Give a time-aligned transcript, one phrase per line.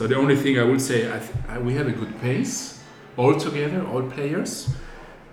[0.00, 2.82] So the only thing I would say, I th- I, we have a good pace
[3.18, 4.70] all together, all players,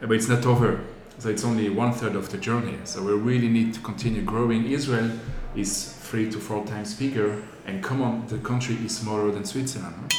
[0.01, 0.81] but it's not over.
[1.19, 2.77] So it's only one third of the journey.
[2.83, 4.65] So we really need to continue growing.
[4.65, 5.09] Israel
[5.55, 10.11] is three to four times bigger, and come on, the country is smaller than Switzerland.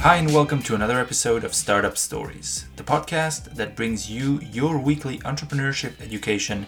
[0.00, 4.78] Hi, and welcome to another episode of Startup Stories, the podcast that brings you your
[4.78, 6.64] weekly entrepreneurship education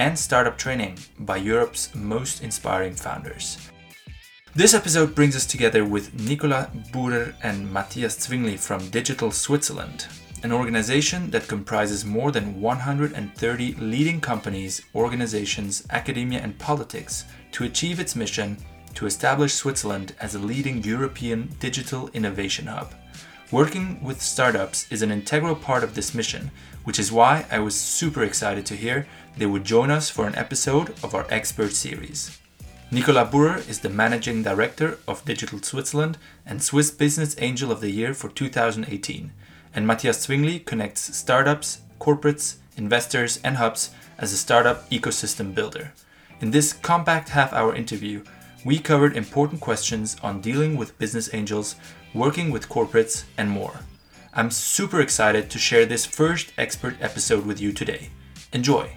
[0.00, 3.58] and startup training by Europe's most inspiring founders.
[4.54, 10.06] This episode brings us together with Nicolas Bürer and Matthias Zwingli from Digital Switzerland,
[10.42, 18.00] an organization that comprises more than 130 leading companies, organizations, academia, and politics to achieve
[18.00, 18.56] its mission
[18.94, 22.94] to establish Switzerland as a leading European digital innovation hub.
[23.52, 26.50] Working with startups is an integral part of this mission,
[26.84, 30.34] which is why I was super excited to hear they would join us for an
[30.34, 32.38] episode of our expert series.
[32.90, 37.90] Nicolas Bürer is the managing director of Digital Switzerland and Swiss Business Angel of the
[37.90, 39.30] Year for 2018,
[39.72, 45.92] and Matthias Zwingli connects startups, corporates, investors, and hubs as a startup ecosystem builder.
[46.40, 48.24] In this compact half hour interview,
[48.64, 51.76] we covered important questions on dealing with business angels,
[52.12, 53.80] working with corporates, and more.
[54.32, 58.10] I'm super excited to share this first expert episode with you today.
[58.52, 58.88] Enjoy!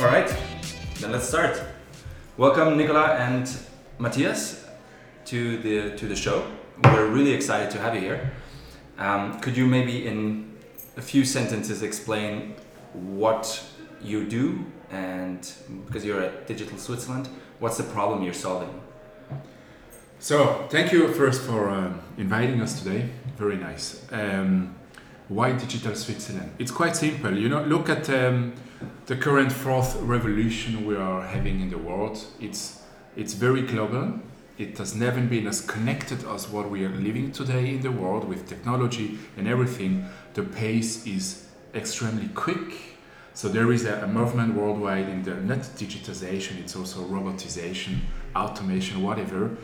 [0.00, 0.34] All right,
[1.00, 1.62] then let's start.
[2.38, 3.54] Welcome, Nicolas and
[3.98, 4.66] Matthias,
[5.26, 6.50] to the to the show.
[6.82, 8.32] We're really excited to have you here.
[8.96, 10.56] Um, could you maybe, in
[10.96, 12.54] a few sentences, explain
[12.94, 13.62] what
[14.00, 15.50] you do and
[15.86, 18.80] because you're at Digital Switzerland, what's the problem you're solving?
[20.18, 23.10] So, thank you first for um, inviting us today.
[23.36, 24.06] Very nice.
[24.10, 24.74] Um,
[25.28, 26.52] why Digital Switzerland?
[26.58, 27.36] It's quite simple.
[27.36, 28.54] You know, look at um,
[29.06, 32.24] the current fourth revolution we are having in the world.
[32.40, 32.82] It's
[33.16, 34.20] it's very global.
[34.56, 38.24] It has never been as connected as what we are living today in the world
[38.24, 40.06] with technology and everything.
[40.34, 42.93] The pace is extremely quick.
[43.34, 46.58] So there is a, a movement worldwide in the not digitization.
[46.60, 47.98] It's also robotization,
[48.34, 49.56] automation, whatever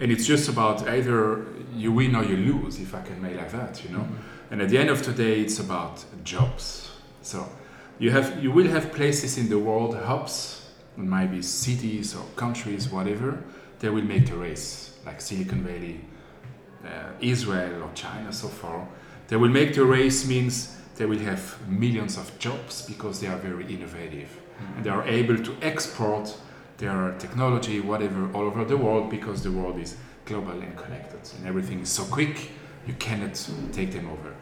[0.00, 3.50] and it's just about either you win or you lose if i can make like
[3.52, 4.52] that you know mm-hmm.
[4.52, 6.90] and at the end of the day it's about jobs
[7.22, 7.48] so
[7.98, 12.24] you have you will have places in the world hubs it might be cities or
[12.36, 13.42] countries whatever
[13.80, 16.00] they will make the race like silicon valley
[16.84, 18.86] uh, israel or china so far
[19.28, 23.38] they will make the race means they will have millions of jobs because they are
[23.38, 24.76] very innovative mm-hmm.
[24.76, 26.36] and they are able to export
[26.78, 31.46] their technology, whatever, all over the world because the world is global and connected and
[31.46, 32.50] everything is so quick
[32.86, 33.34] you cannot
[33.72, 34.34] take them over.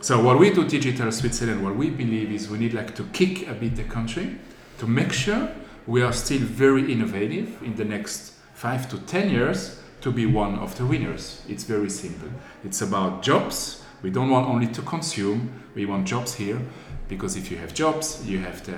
[0.00, 3.48] So what we do Digital Switzerland, what we believe is we need like to kick
[3.48, 4.38] a bit the country
[4.78, 5.50] to make sure
[5.86, 10.58] we are still very innovative in the next five to ten years to be one
[10.58, 11.42] of the winners.
[11.48, 12.28] It's very simple.
[12.64, 13.83] It's about jobs.
[14.04, 15.62] We don't want only to consume.
[15.74, 16.60] We want jobs here
[17.08, 18.76] because if you have jobs, you have the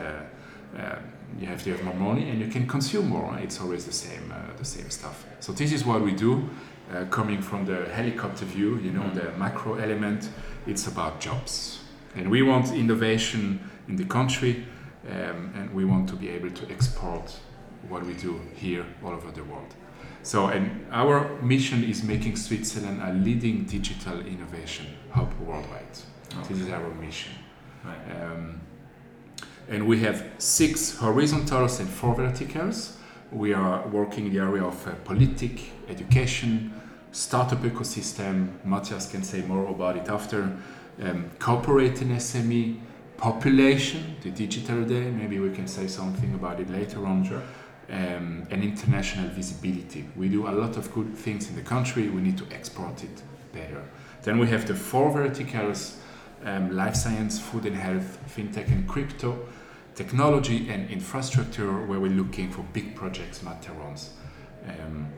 [0.79, 0.99] uh,
[1.41, 3.37] you have to have more money and you can consume more.
[3.41, 5.27] It's always the same, uh, the same stuff.
[5.41, 6.49] So this is what we do,
[6.95, 8.79] uh, coming from the helicopter view.
[8.79, 9.19] You know, mm-hmm.
[9.19, 10.29] the macro element.
[10.65, 11.81] It's about jobs,
[12.15, 13.59] and we want innovation
[13.89, 14.65] in the country,
[15.11, 17.35] um, and we want to be able to export
[17.89, 19.75] what we do here all over the world.
[20.23, 24.87] So, and our mission is making Switzerland a leading digital innovation
[25.47, 25.85] worldwide.
[26.39, 26.55] Okay.
[26.55, 27.33] This is our mission.
[27.85, 28.23] Right.
[28.23, 28.61] Um,
[29.69, 32.97] and we have six horizontals and four verticals.
[33.33, 36.73] We are working in the area of uh, politic, education,
[37.11, 38.65] startup ecosystem.
[38.65, 40.57] Matthias can say more about it after.
[41.03, 42.79] Um, corporate and SME,
[43.17, 45.11] population, the digital day.
[45.11, 47.25] Maybe we can say something about it later on.
[47.25, 47.43] Sure.
[47.89, 50.09] Um, and international visibility.
[50.17, 52.09] We do a lot of good things in the country.
[52.09, 53.23] We need to export it
[53.57, 53.83] better.
[54.23, 55.99] Then we have the four verticals
[56.45, 59.47] um, life science, food and health, fintech and crypto,
[59.95, 64.11] technology and infrastructure, where we're looking for big projects, Materons,
[64.69, 65.09] um,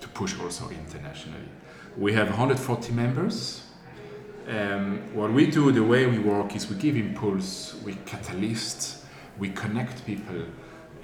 [0.00, 1.48] to push also internationally.
[1.96, 3.62] We have 140 members.
[4.48, 9.04] Um, what we do, the way we work, is we give impulse, we catalyst,
[9.38, 10.42] we connect people,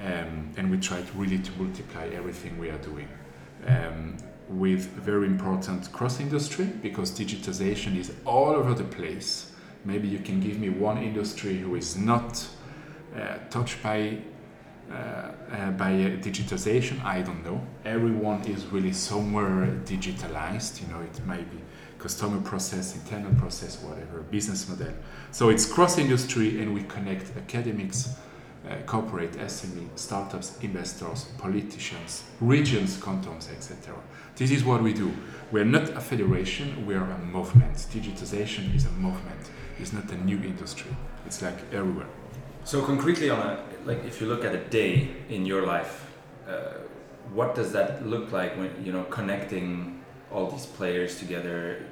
[0.01, 3.09] um, and we try to really to multiply everything we are doing.
[4.49, 9.53] With very important cross industry because digitization is all over the place
[9.85, 12.47] maybe you can give me one industry who is not
[13.17, 14.19] uh, touched by
[14.91, 15.93] uh, uh, by
[16.23, 17.03] digitization.
[17.05, 17.61] I don't know.
[17.85, 20.81] Everyone is really somewhere digitalized.
[20.81, 21.59] You know, it might be
[21.99, 24.95] customer process, internal process, whatever, business model.
[25.31, 28.15] So it's cross industry, and we connect academics,
[28.67, 33.95] uh, corporate, SME, startups, investors, politicians, regions, cantons, etc.
[34.39, 35.13] This is what we do.
[35.51, 37.75] We're not a federation, we're a movement.
[37.93, 39.51] Digitization is a movement,
[39.81, 40.95] it's not a new industry.
[41.27, 42.07] It's like everywhere.
[42.63, 46.07] So concretely, on a like, if you look at a day in your life,
[46.47, 46.75] uh,
[47.35, 51.85] what does that look like when you know connecting all these players together?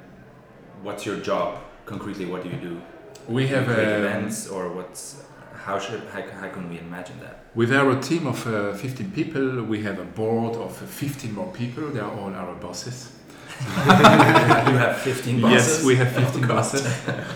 [0.85, 2.27] What's your job concretely?
[2.27, 2.81] What do you do?
[3.27, 5.25] We have events, or what's
[5.67, 7.37] how should how, how can we imagine that?
[7.57, 11.89] With our team of uh, 15 people, we have a board of 15 more people.
[11.91, 13.11] They are all our bosses.
[13.61, 15.79] you have 15 bosses?
[15.79, 16.87] Yes, we have 15 oh, bosses.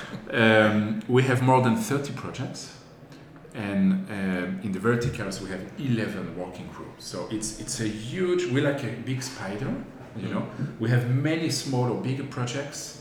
[0.31, 2.77] um, we have more than 30 projects.
[3.55, 7.07] And um, in the verticals, we have 11 working groups.
[7.07, 9.75] So it's, it's a huge, we're like a big spider,
[10.17, 10.47] you know.
[10.79, 13.00] We have many small or bigger projects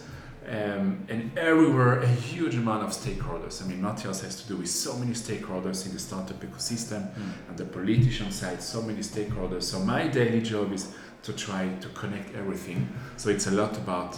[0.50, 3.64] um, and everywhere, a huge amount of stakeholders.
[3.64, 7.32] I mean, Matthias has to do with so many stakeholders in the startup ecosystem, mm.
[7.48, 9.64] and the politician side, so many stakeholders.
[9.64, 10.92] So my daily job is
[11.22, 12.90] to try to connect everything.
[13.18, 14.18] So it's a lot about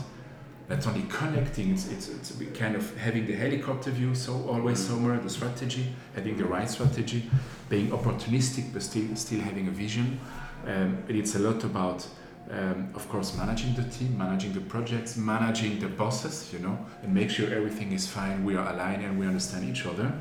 [0.70, 4.88] not only connecting, it's, it's, it's kind of having the helicopter view, so always mm.
[4.88, 7.30] somewhere, the strategy, having the right strategy,
[7.68, 10.18] being opportunistic, but still, still having a vision.
[10.66, 12.08] Um, and it's a lot about
[12.52, 17.14] um, of course, managing the team, managing the projects, managing the bosses, you know, and
[17.14, 18.44] make sure everything is fine.
[18.44, 20.12] We are aligned and we understand each other.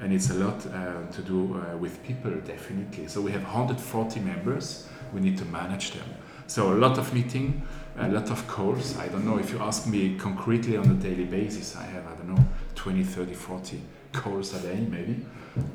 [0.00, 3.08] And it's a lot uh, to do uh, with people, definitely.
[3.08, 4.86] So we have 140 members.
[5.12, 6.08] We need to manage them.
[6.46, 7.66] So a lot of meeting,
[7.98, 8.96] a lot of calls.
[8.98, 11.76] I don't know if you ask me concretely on a daily basis.
[11.76, 13.82] I have, I don't know, 20, 30, 40
[14.12, 15.24] calls a day, maybe.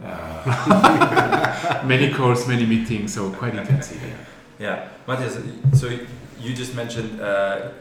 [0.04, 4.02] Uh, many calls, many meetings, so quite intensive.
[4.02, 4.16] Yeah.
[4.62, 5.40] Yeah, Matthias.
[5.74, 5.90] So
[6.40, 7.72] you just mentioned uh,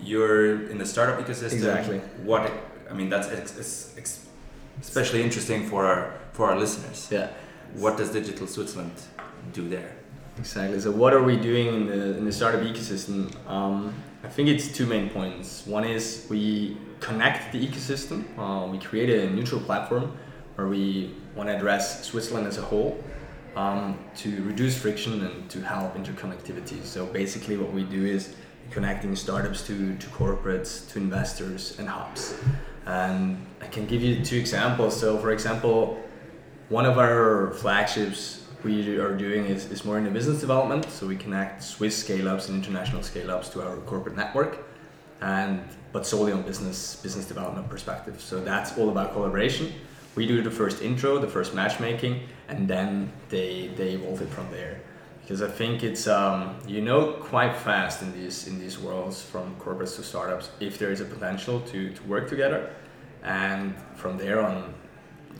[0.00, 1.54] you're in the startup ecosystem.
[1.54, 1.98] Exactly.
[2.22, 2.50] What
[2.88, 4.26] I mean that's ex ex
[4.80, 7.08] especially interesting for our for our listeners.
[7.10, 7.30] Yeah.
[7.74, 8.92] What does Digital Switzerland
[9.52, 9.92] do there?
[10.38, 10.80] Exactly.
[10.80, 13.18] So what are we doing in the in the startup ecosystem?
[13.48, 13.92] Um,
[14.22, 15.66] I think it's two main points.
[15.66, 18.18] One is we connect the ecosystem.
[18.38, 20.16] Uh, we create a neutral platform
[20.54, 23.02] where we want to address Switzerland as a whole
[23.56, 26.84] um, to reduce friction and to help interconnectivity.
[26.84, 28.34] So basically, what we do is
[28.70, 32.34] connecting startups to, to corporates, to investors, and hubs.
[32.86, 34.98] And I can give you two examples.
[34.98, 35.98] So, for example,
[36.68, 40.84] one of our flagships we are doing is, is more in the business development.
[40.90, 44.58] So we connect Swiss scale ups and international scale ups to our corporate network,
[45.20, 45.62] and
[45.92, 48.20] but solely on business business development perspective.
[48.20, 49.72] So that's all about collaboration
[50.14, 54.50] we do the first intro, the first matchmaking, and then they they evolve it from
[54.50, 54.80] there.
[55.22, 59.54] Because I think it's um, you know quite fast in these in these worlds from
[59.56, 62.70] corporates to startups if there is a potential to, to work together,
[63.22, 64.74] and from there on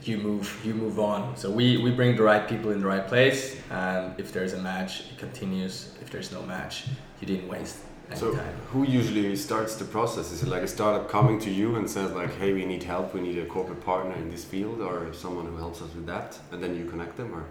[0.03, 1.35] you move you move on.
[1.35, 4.61] So we, we bring the right people in the right place, and if there's a
[4.61, 5.93] match, it continues.
[6.01, 6.87] If there's no match,
[7.19, 7.77] you didn't waste
[8.15, 8.33] so
[8.71, 10.31] who usually starts the process?
[10.31, 13.13] Is it like a startup coming to you and says like, "Hey, we need help.
[13.13, 16.39] We need a corporate partner in this field, or someone who helps us with that,"
[16.51, 17.45] and then you connect them, or?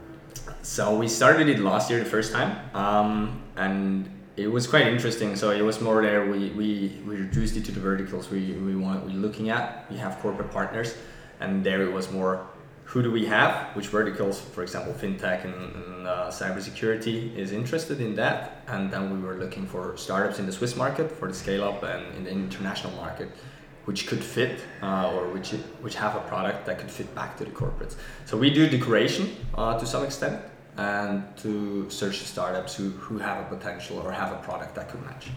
[0.62, 5.36] So we started it last year the first time, um, and it was quite interesting.
[5.36, 6.24] So it was more there.
[6.26, 9.90] We, we, we reduced it to the verticals we, we want we're looking at.
[9.90, 10.94] We have corporate partners,
[11.40, 12.46] and there it was more
[12.90, 18.00] who do we have, which verticals, for example, fintech and, and uh, cybersecurity is interested
[18.00, 18.64] in that.
[18.66, 21.84] And then we were looking for startups in the Swiss market for the scale up
[21.84, 23.28] and in the international market,
[23.84, 25.50] which could fit uh, or which,
[25.82, 27.94] which have a product that could fit back to the corporates.
[28.26, 30.42] So we do decoration uh, to some extent
[30.76, 34.88] and to search the startups who, who have a potential or have a product that
[34.88, 35.28] could match.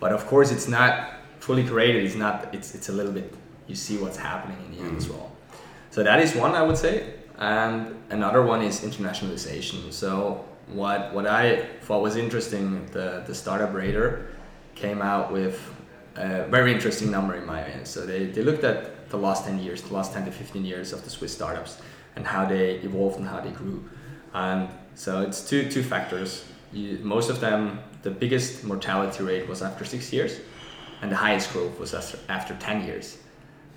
[0.00, 2.04] But of course, it's not fully created.
[2.04, 2.54] It's not.
[2.54, 3.32] It's it's a little bit.
[3.66, 5.10] You see what's happening in the end as mm.
[5.10, 5.29] well.
[5.90, 9.92] So that is one I would say, and another one is internationalization.
[9.92, 14.26] So what what I thought was interesting, the the startup radar
[14.74, 15.58] came out with
[16.16, 17.86] a very interesting number in my opinion.
[17.86, 20.92] So they, they looked at the last 10 years, the last 10 to 15 years
[20.92, 21.80] of the Swiss startups
[22.16, 23.88] and how they evolved and how they grew.
[24.32, 26.44] And so it's two two factors.
[26.72, 30.38] You, most of them, the biggest mortality rate was after six years,
[31.02, 33.18] and the highest growth was after, after 10 years.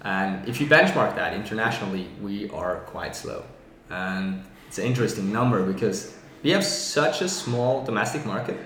[0.03, 3.43] And if you benchmark that internationally, we are quite slow.
[3.89, 8.57] And it's an interesting number because we have such a small domestic market,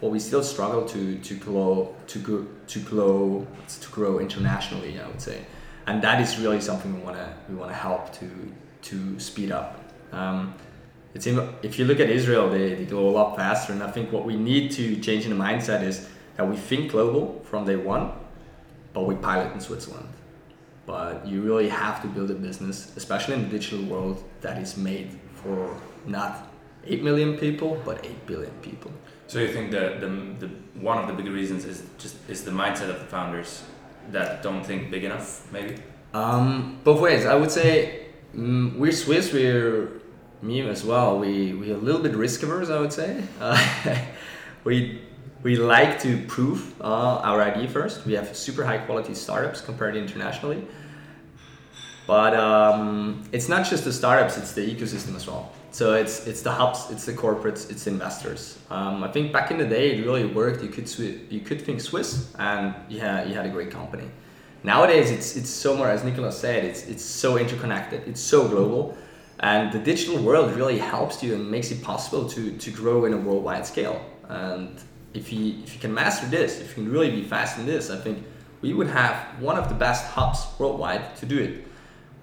[0.00, 3.46] but we still struggle to to grow to grow to grow
[3.80, 4.98] to grow internationally.
[4.98, 5.44] I would say,
[5.86, 8.28] and that is really something we want to we want to help to
[8.82, 9.80] to speed up.
[10.12, 10.54] Um,
[11.14, 13.90] it's in, if you look at Israel, they, they go a lot faster, and I
[13.90, 17.64] think what we need to change in the mindset is that we think global from
[17.64, 18.12] day one,
[18.92, 20.08] but we pilot in Switzerland.
[20.86, 24.76] But you really have to build a business, especially in the digital world, that is
[24.76, 25.76] made for
[26.06, 26.48] not
[26.86, 28.92] 8 million people, but 8 billion people.
[29.26, 30.48] So you think that the, the
[30.80, 33.64] one of the big reasons is just is the mindset of the founders
[34.12, 35.76] that don't think big enough, maybe?
[36.14, 37.26] Um, both ways.
[37.26, 39.32] I would say mm, we're Swiss.
[39.32, 40.00] We're
[40.42, 41.18] me as well.
[41.18, 42.70] We we're a little bit risk averse.
[42.70, 43.24] I would say.
[43.40, 43.58] Uh,
[44.64, 45.02] we
[45.46, 48.04] we like to prove uh, our idea first.
[48.04, 50.60] We have super high quality startups compared internationally.
[52.08, 55.52] But um, it's not just the startups; it's the ecosystem as well.
[55.70, 58.58] So it's it's the hubs, it's the corporates, it's investors.
[58.70, 60.64] Um, I think back in the day, it really worked.
[60.64, 60.88] You could
[61.36, 62.10] you could think Swiss,
[62.40, 64.08] and you had you had a great company.
[64.64, 66.64] Nowadays, it's it's so more as Nicolas said.
[66.64, 68.00] It's it's so interconnected.
[68.10, 68.96] It's so global,
[69.38, 73.12] and the digital world really helps you and makes it possible to to grow in
[73.12, 73.98] a worldwide scale.
[74.28, 74.76] And
[75.16, 77.90] if you if you can master this, if you can really be fast in this,
[77.90, 78.16] I think
[78.60, 81.66] we would have one of the best hubs worldwide to do it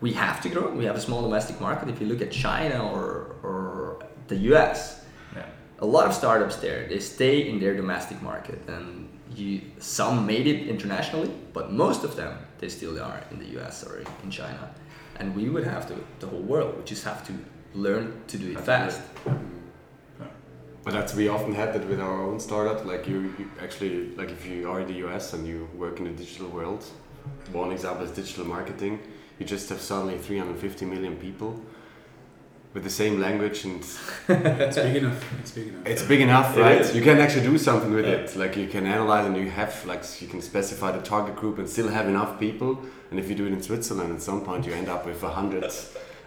[0.04, 0.70] we have to grow.
[0.70, 1.88] We have a small domestic market.
[1.88, 4.80] If you look at China or, or the US,
[5.34, 5.46] Yeah.
[5.80, 8.60] a lot of startups there, they stay in their domestic market.
[8.68, 13.50] And you, some made it internationally, but most of them, they still are in the
[13.58, 14.64] US or in China.
[15.20, 17.34] And we would have to, the whole world, we just have to
[17.74, 19.02] learn to do it fast.
[20.84, 22.86] But that's we often had that with our own startup.
[22.86, 26.06] Like you, you actually like if you are in the US and you work in
[26.06, 26.84] the digital world.
[27.52, 29.00] One example is digital marketing.
[29.40, 31.62] You just have suddenly 350 million people
[32.74, 33.82] with the same language and
[34.30, 35.40] It's big enough.
[35.40, 35.88] It's big enough.
[35.88, 36.82] it's big enough, right?
[36.82, 36.96] is.
[36.96, 38.36] You can actually do something with it.
[38.36, 41.70] Like you can analyze and you have like you can specify the target group and
[41.70, 42.82] still have enough people.
[43.10, 45.30] And if you do it in Switzerland, at some point you end up with a
[45.30, 45.72] hundred,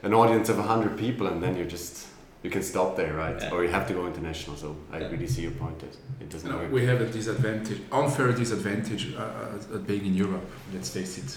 [0.03, 2.07] an audience of a hundred people, and then you just
[2.47, 3.39] you can stop there, right?
[3.43, 3.51] Yeah.
[3.53, 4.57] Or you have to go international.
[4.57, 5.11] So I Yeah.
[5.13, 6.73] really see your point that it doesn't No, work.
[6.79, 10.47] we have a disadvantage, unfair disadvantage uh, uh, at being in Europe.
[10.75, 11.31] Let's face it,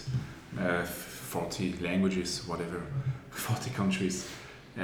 [0.59, 2.79] uh, 40 languages, whatever,
[3.31, 4.15] 40 countries.
[4.77, 4.81] Uh,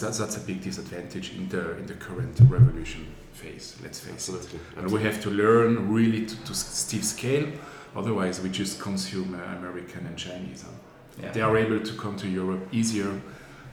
[0.00, 3.02] that's, that's a big disadvantage in the in the current revolution
[3.32, 3.66] phase.
[3.84, 4.34] Let's face it.
[4.34, 4.58] Absolutely.
[4.76, 7.46] And we have to learn really to, to still scale.
[8.00, 10.62] Otherwise, we just consume uh, American and Chinese.
[10.62, 10.70] Huh?
[11.22, 11.32] Yeah.
[11.34, 13.12] They are able to come to Europe easier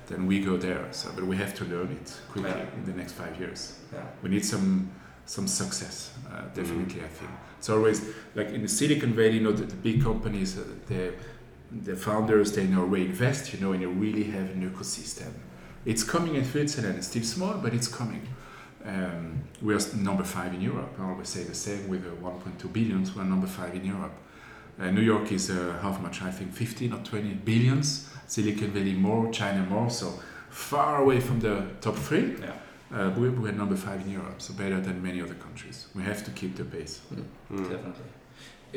[0.09, 0.87] than we go there.
[0.91, 2.77] So, but we have to learn it quickly Yeah.
[2.77, 3.61] in the next five years.
[3.93, 4.03] Yeah.
[4.23, 4.89] we need some
[5.25, 5.95] some success
[6.31, 7.31] uh, definitely i think.
[7.59, 8.01] It's always
[8.35, 11.01] like in the silicon valley you know the, the big companies uh, the
[11.89, 15.31] the founders they know reinvest you know and you really have an ecosystem.
[15.85, 18.23] It's coming in switzerland it's still small but it's coming.
[18.85, 20.91] Um, we are number five in europe.
[20.99, 24.15] I always say the same with uh, 1.2 billions we're number five in europe.
[24.79, 28.93] Uh, new york is uh, how much i think 15 or 20 billions silicon valley
[29.07, 30.07] more china more so
[30.49, 31.55] far away from the
[31.85, 32.53] top three Yeah.
[32.97, 35.77] uh, we, we're number five in Europe, so better than many other countries.
[35.97, 36.95] We have to keep the pace.
[37.51, 37.69] Mm.
[37.73, 38.09] Definitely.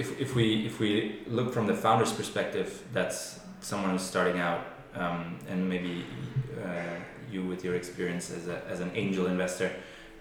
[0.02, 0.90] If, if we if we
[1.37, 3.40] look from the founder's perspective, that's
[3.71, 4.61] someone who's starting out,
[5.02, 5.94] um, and maybe
[6.66, 6.97] uh,
[7.32, 9.71] you with your experience as, a, as an angel investor,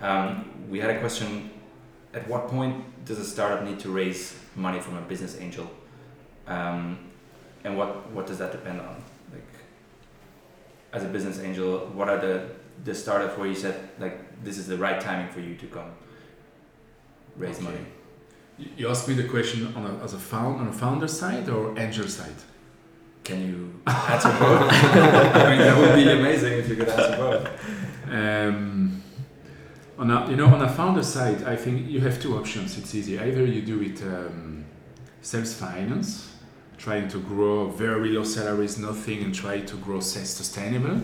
[0.09, 0.27] um,
[0.71, 1.49] we had a question:
[2.13, 4.21] At what point does a startup need to raise
[4.55, 5.67] money from a business angel,
[6.47, 6.97] um,
[7.65, 8.95] and what what does that depend on?
[10.93, 12.49] As a business angel, what are the
[12.83, 15.91] the startups where you said like this is the right timing for you to come
[17.37, 17.65] raise Okay.
[17.65, 17.85] money?
[18.57, 21.49] You- You asked me the question on a, as a found on a founder side
[21.49, 22.39] or angel side.
[23.23, 23.57] Can you
[23.87, 24.61] answer both?
[25.43, 27.47] I mean, that would be amazing if you could answer both.
[28.11, 29.01] Um,
[29.97, 32.77] on a, you know, on a founder side, I think you have two options.
[32.77, 33.17] It's easy.
[33.17, 34.65] Either you do it um,
[35.21, 36.30] self-finance,
[36.81, 40.99] trying to grow very low salaries, nothing, and try to grow self-sustainable.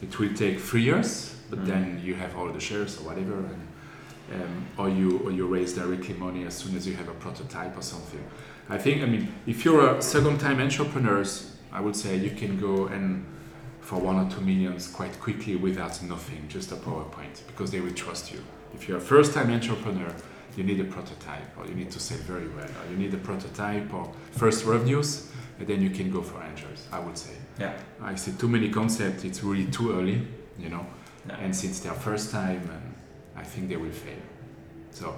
[0.00, 1.66] It will take three years, but Mm.
[1.66, 3.62] then you have all the shares or whatever, and,
[4.34, 7.76] um, or you or you raise directly money as soon as you have a prototype
[7.76, 8.24] or something.
[8.70, 9.02] I think.
[9.02, 13.24] I mean, if you're a second-time entrepreneurs, I would say you can go and
[13.80, 17.94] for one or two millions quite quickly without nothing, just a PowerPoint, because they will
[18.04, 18.40] trust you.
[18.74, 20.10] If you're a first-time entrepreneur,
[20.58, 23.18] you need a prototype, or you need to sell very well, or you need a
[23.18, 26.86] prototype or first revenues, and then you can go for angels.
[26.92, 27.34] I would say.
[27.60, 27.74] Yeah.
[28.02, 29.24] I see too many concepts.
[29.24, 30.26] It's really too early,
[30.58, 30.84] you know.
[31.28, 31.36] Yeah.
[31.36, 32.94] And since they're first time, and
[33.36, 34.22] I think they will fail.
[34.90, 35.14] So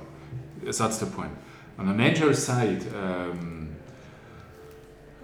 [0.62, 1.32] that's the point.
[1.78, 3.59] On an angel side, um,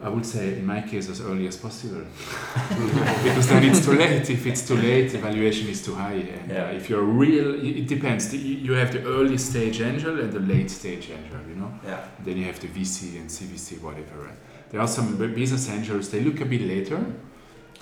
[0.02, 2.02] I would say in my case as early as possible,
[3.24, 4.28] because then it's too late.
[4.28, 6.12] If it's too late, evaluation is too high.
[6.36, 6.66] And Yeah.
[6.68, 8.32] uh, if you're real, it it depends.
[8.34, 11.40] You have the early stage angel and the late stage angel.
[11.48, 11.72] You know.
[11.84, 12.00] Yeah.
[12.24, 14.30] Then you have the VC and CVC, whatever.
[14.70, 16.98] There are some business angels, they look a bit later.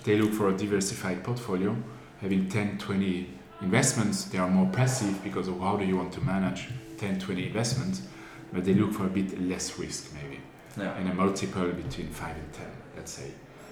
[0.04, 1.74] They look for a diversified portfolio.
[2.20, 3.26] Having 10, 20
[3.62, 6.68] investments, they are more passive because of how do you want to manage
[6.98, 8.02] 10, 20 investments.
[8.52, 10.40] But they look for a bit less risk, maybe.
[10.76, 10.96] Yeah.
[10.96, 12.66] and a multiple between 5 and 10,
[12.96, 13.30] let's say.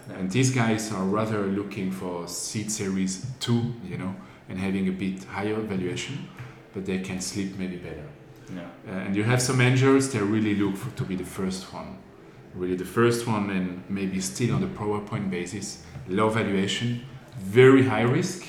[0.08, 0.16] Yeah.
[0.16, 4.14] And these guys are rather looking for seed series 2, you know,
[4.48, 6.28] and having a bit higher valuation,
[6.74, 8.08] but they can sleep maybe better.
[8.54, 8.62] Yeah.
[8.88, 11.98] Uh, and you have some angels that really look for, to be the first one.
[12.54, 17.02] Really the first one and maybe still on the PowerPoint basis, low valuation,
[17.38, 18.46] very high risk,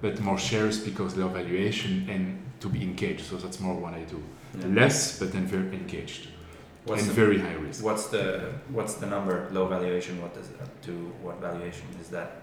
[0.00, 3.26] but more shares because low valuation and to be engaged.
[3.26, 4.22] So that's more what I do.
[4.58, 4.66] Yeah.
[4.66, 6.28] Less, but then very engaged
[6.84, 7.84] What's and the, very high risk.
[7.84, 9.48] what's the what's the number?
[9.52, 10.20] Low valuation.
[10.22, 10.92] What does it up to?
[11.22, 12.42] What valuation is that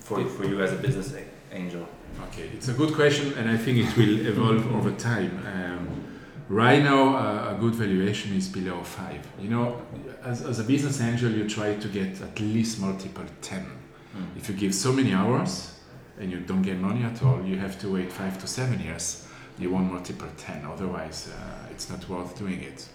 [0.00, 1.14] for for you as a business
[1.52, 1.86] angel?
[2.28, 5.32] Okay, it's a good question, and I think it will evolve over time.
[5.46, 6.18] Um,
[6.48, 9.26] right now, uh, a good valuation is below five.
[9.40, 9.82] You know,
[10.24, 13.60] as, as a business angel, you try to get at least multiple 10.
[13.60, 14.36] Mm.
[14.36, 15.78] If you give so many hours
[16.18, 19.26] and you don't get money at all, you have to wait five to seven years.
[19.58, 22.88] You want multiple 10, otherwise, uh, it's not worth doing it.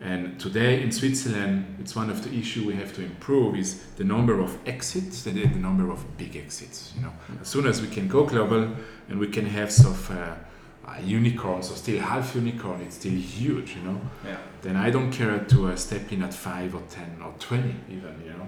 [0.00, 4.04] And today in Switzerland, it's one of the issues we have to improve is the
[4.04, 6.92] number of exits and the number of big exits.
[6.96, 8.68] You know, as soon as we can go global
[9.08, 10.34] and we can have some uh,
[10.86, 13.74] uh, unicorns or still half unicorn, it's still huge.
[13.76, 14.36] You know, Yeah.
[14.62, 18.14] then I don't care to uh, step in at five or ten or twenty even.
[18.22, 18.46] You know,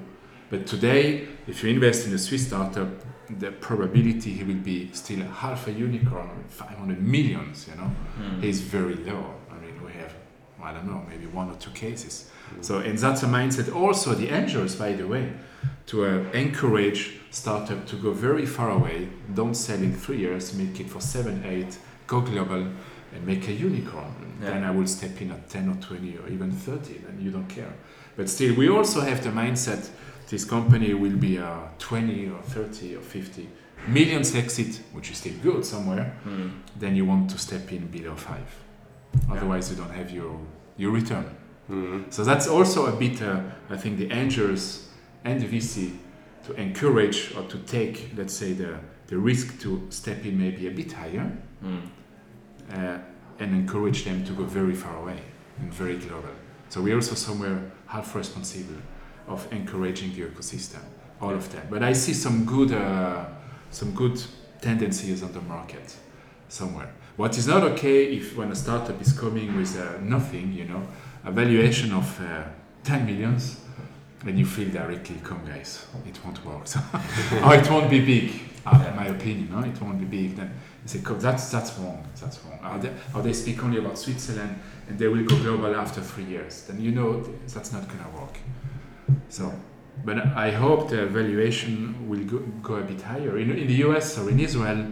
[0.51, 2.89] but today, if you invest in a Swiss startup,
[3.39, 7.67] the probability he will be still half a unicorn, 500 millions.
[7.69, 7.91] You know
[8.21, 8.43] Mm.
[8.45, 9.35] is very low.
[9.51, 10.15] I mean, we have,
[10.63, 12.31] I don't know, maybe one or two cases.
[12.61, 15.33] So, and that's a mindset also the angels, by the way,
[15.87, 20.81] to uh, encourage startup to go very far away, don't sell in three years, make
[20.81, 22.67] it for seven, eight, go global
[23.15, 24.15] and make a unicorn.
[24.43, 24.51] Yeah.
[24.51, 27.49] Then I will step in at 10 or 20 or even 30 and you don't
[27.49, 27.73] care.
[28.17, 29.91] But still, we also have the mindset
[30.29, 33.49] this company will be uh, 20 or 30 or 50
[33.87, 36.51] millions exit, which is still good somewhere Mm.
[36.79, 38.47] then you want to step in below five.
[39.31, 40.39] Otherwise, you don't have your
[40.77, 41.25] your return.
[41.71, 42.05] Mhm.
[42.13, 44.89] So that's also a bit, uh, I think, the angels
[45.25, 45.93] and the VC
[46.47, 48.79] to encourage or to take, let's say, the
[49.09, 51.33] the risk to step in maybe a bit higher
[51.65, 51.81] Mm.
[52.73, 52.99] uh,
[53.41, 55.19] and encourage them to go very far away
[55.61, 56.31] and very global.
[56.69, 58.77] So we're also somewhere half responsible
[59.27, 60.81] of encouraging the ecosystem,
[61.21, 61.63] all of them.
[61.71, 63.25] But I see some good, uh,
[63.71, 64.21] some good
[64.61, 65.97] tendencies on the market
[66.49, 66.91] somewhere.
[67.19, 70.87] What is not okay if when a startup is coming with uh, nothing, you know,
[71.25, 72.45] a valuation of uh,
[72.85, 73.59] 10 millions,
[74.25, 76.65] and you feel directly, come guys, it won't work.
[77.45, 78.31] or it won't be big,
[78.65, 78.95] uh, Yeah.
[78.95, 79.59] my opinion, no?
[79.69, 80.37] it won't be big.
[80.37, 80.53] Then
[80.85, 82.61] you say, "Come, that's, that's wrong, that's wrong.
[82.65, 84.57] Or they, or they speak only about Switzerland
[84.89, 86.63] and they will go global after three years.
[86.69, 87.21] Then you know
[87.53, 88.39] that's not going to work.
[89.29, 89.53] So,
[90.05, 93.39] but I hope the valuation will go, go a bit higher.
[93.39, 94.87] In, in the US or in Israel,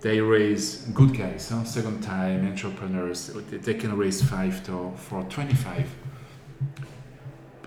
[0.00, 1.64] they raise good guys, huh?
[1.64, 3.26] second time entrepreneurs.
[3.50, 5.86] They- They can raise five to for 25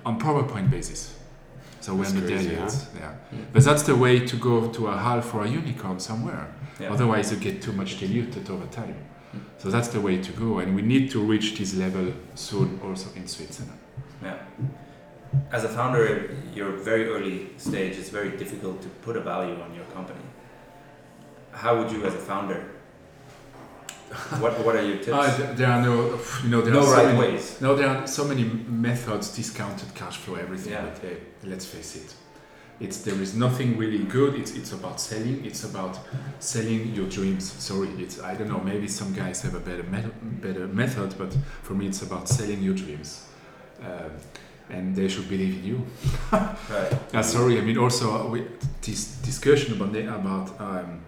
[0.06, 1.16] on PowerPoint basis.
[1.80, 2.66] So That's when the crazy, day huh?
[2.66, 3.14] is, yeah.
[3.52, 6.48] But that's the way to go to a half or a unicorn somewhere.
[6.80, 6.92] Yeah.
[6.94, 8.96] Otherwise, you get too much diluted over time.
[9.36, 9.40] Mm.
[9.58, 13.10] So that's the way to go, and we need to reach this level soon, also
[13.16, 13.78] in Switzerland.
[14.24, 14.38] Yeah.
[15.52, 17.98] As a founder, you're very early stage.
[17.98, 20.26] It's very difficult to put a value on your company.
[21.52, 22.74] How would you, as a founder,
[24.40, 25.10] what What are your tips?
[25.14, 27.62] Uh, there are no, you know, there no are so right many, ways.
[27.62, 30.74] No, there are so many methods, discounted cash flow, everything.
[30.74, 30.86] Yeah.
[30.86, 32.14] But uh, let's face it,
[32.80, 34.36] it's there is nothing really good.
[34.36, 35.44] It's it's about selling.
[35.46, 35.98] It's about
[36.40, 37.52] selling your dreams.
[37.52, 38.60] Sorry, it's I don't know.
[38.60, 42.62] Maybe some guys have a better method, better method, but for me, it's about selling
[42.62, 43.26] your dreams.
[43.82, 44.12] Um,
[44.70, 45.86] and they should believe in you.
[46.32, 46.94] Right.
[47.14, 48.46] Uh, sorry, I mean also we,
[48.82, 51.02] this discussion about the, about um,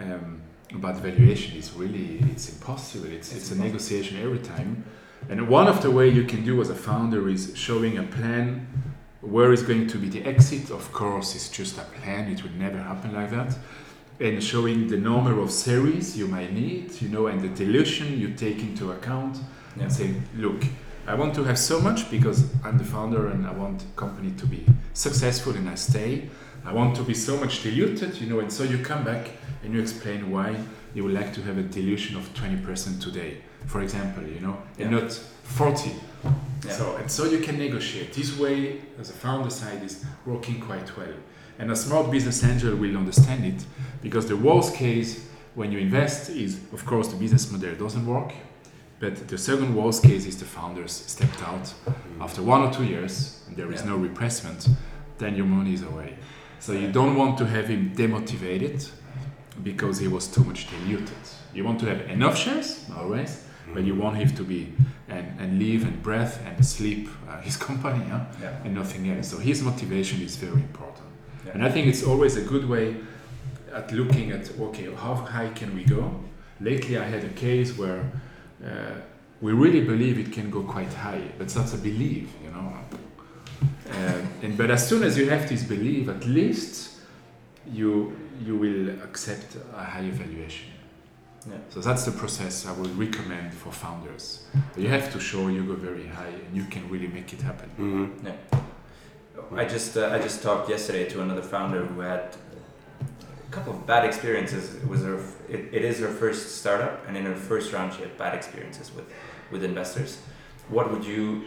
[0.00, 0.40] um,
[0.74, 3.06] about valuation is really it's impossible.
[3.06, 4.84] It's, It's it's a negotiation every time.
[5.30, 8.66] And one of the way you can do as a founder is showing a plan
[9.20, 10.70] where is going to be the exit.
[10.70, 12.30] Of course, it's just a plan.
[12.30, 13.56] It will never happen like that.
[14.20, 18.28] And showing the number of series you might need, you know, and the dilution you
[18.34, 19.38] take into account
[19.76, 19.84] Yeah.
[19.84, 20.62] and say, look,
[21.08, 24.30] I want to have so much because I'm the founder and I want the company
[24.32, 26.28] to be successful and I stay.
[26.66, 29.30] I want to be so much diluted, you know, and so you come back
[29.64, 30.54] and you explain why
[30.94, 34.90] you would like to have a dilution of 20% today, for example, you know, and
[34.90, 35.92] not 40.
[36.66, 36.72] Yeah.
[36.72, 38.12] So and so you can negotiate.
[38.12, 41.14] This way, as a founder side, is working quite well.
[41.58, 43.64] And a smart business angel will understand it
[44.02, 48.34] because the worst case when you invest is, of course, the business model doesn't work.
[49.00, 51.72] But the second worst case is the founders stepped out
[52.20, 53.90] after one or two years and there is Yeah.
[53.90, 54.68] no replacement,
[55.18, 56.14] then your money is away.
[56.60, 58.90] So you don't want to have him demotivated
[59.62, 61.16] because he was too much diluted.
[61.54, 64.72] You want to have enough shares, always, but you want him to be
[65.08, 68.24] and, and live and breathe and sleep uh, his company huh?
[68.42, 68.64] Yeah.
[68.64, 69.28] and nothing else.
[69.28, 71.06] So his motivation is very important.
[71.46, 71.52] Yeah.
[71.54, 72.96] And I think it's always a good way
[73.72, 76.20] at looking at okay, how high can we go?
[76.60, 78.10] Lately, I had a case where
[78.64, 78.94] uh,
[79.40, 82.72] we really believe it can go quite high, but that's a belief, you know.
[83.90, 86.98] Uh, and but as soon as you have this belief, at least
[87.72, 90.68] you you will accept a higher valuation.
[91.48, 91.56] Yeah.
[91.70, 94.44] So that's the process I would recommend for founders.
[94.76, 97.70] You have to show you go very high and you can really make it happen.
[97.78, 99.56] Mm-hmm.
[99.56, 102.36] I just uh, I just talked yesterday to another founder who had
[103.48, 104.74] a couple of bad experiences.
[104.74, 108.02] It was her it, it is her first startup, and in her first round she
[108.02, 109.06] had bad experiences with
[109.50, 110.18] with investors.
[110.68, 111.44] What would you,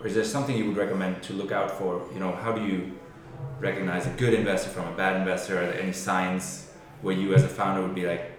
[0.00, 2.02] or is there something you would recommend to look out for?
[2.12, 2.98] You know, how do you
[3.60, 5.58] recognize a good investor from a bad investor?
[5.60, 6.70] Are there any signs
[7.02, 8.32] where you as a founder would be like,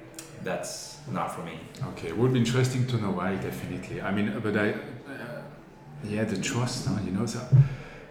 [0.44, 1.60] that's not for me?
[1.92, 4.02] Okay, it would be interesting to know why, definitely.
[4.02, 5.42] I mean, but I, uh,
[6.04, 7.26] yeah, the trust, you know.
[7.26, 7.40] So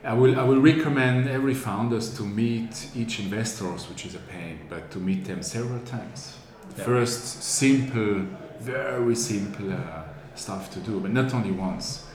[0.08, 4.58] I will, I will recommend every founders to meet each investors, which is a pain,
[4.70, 6.38] but to meet them several times.
[6.78, 6.84] Yeah.
[6.84, 8.24] First, simple,
[8.58, 12.06] very simple uh, stuff to do, but not only once.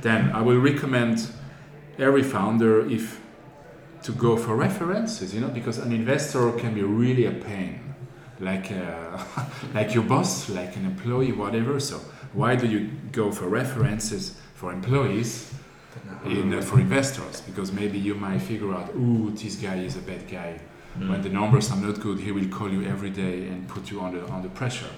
[0.00, 1.30] Then I will recommend
[1.98, 3.20] every founder if
[4.04, 7.94] to go for references, you know, because an investor can be really a pain
[8.40, 9.22] like uh,
[9.74, 11.78] like your boss, like an employee, whatever.
[11.80, 12.00] So
[12.32, 15.52] why do you go for references for employees
[16.24, 17.40] in, uh, for investors?
[17.40, 20.60] Because maybe you might figure out, oh, this guy is a bad guy.
[20.98, 24.02] When the numbers are not good, he will call you every day and put you
[24.02, 24.90] under under pressure.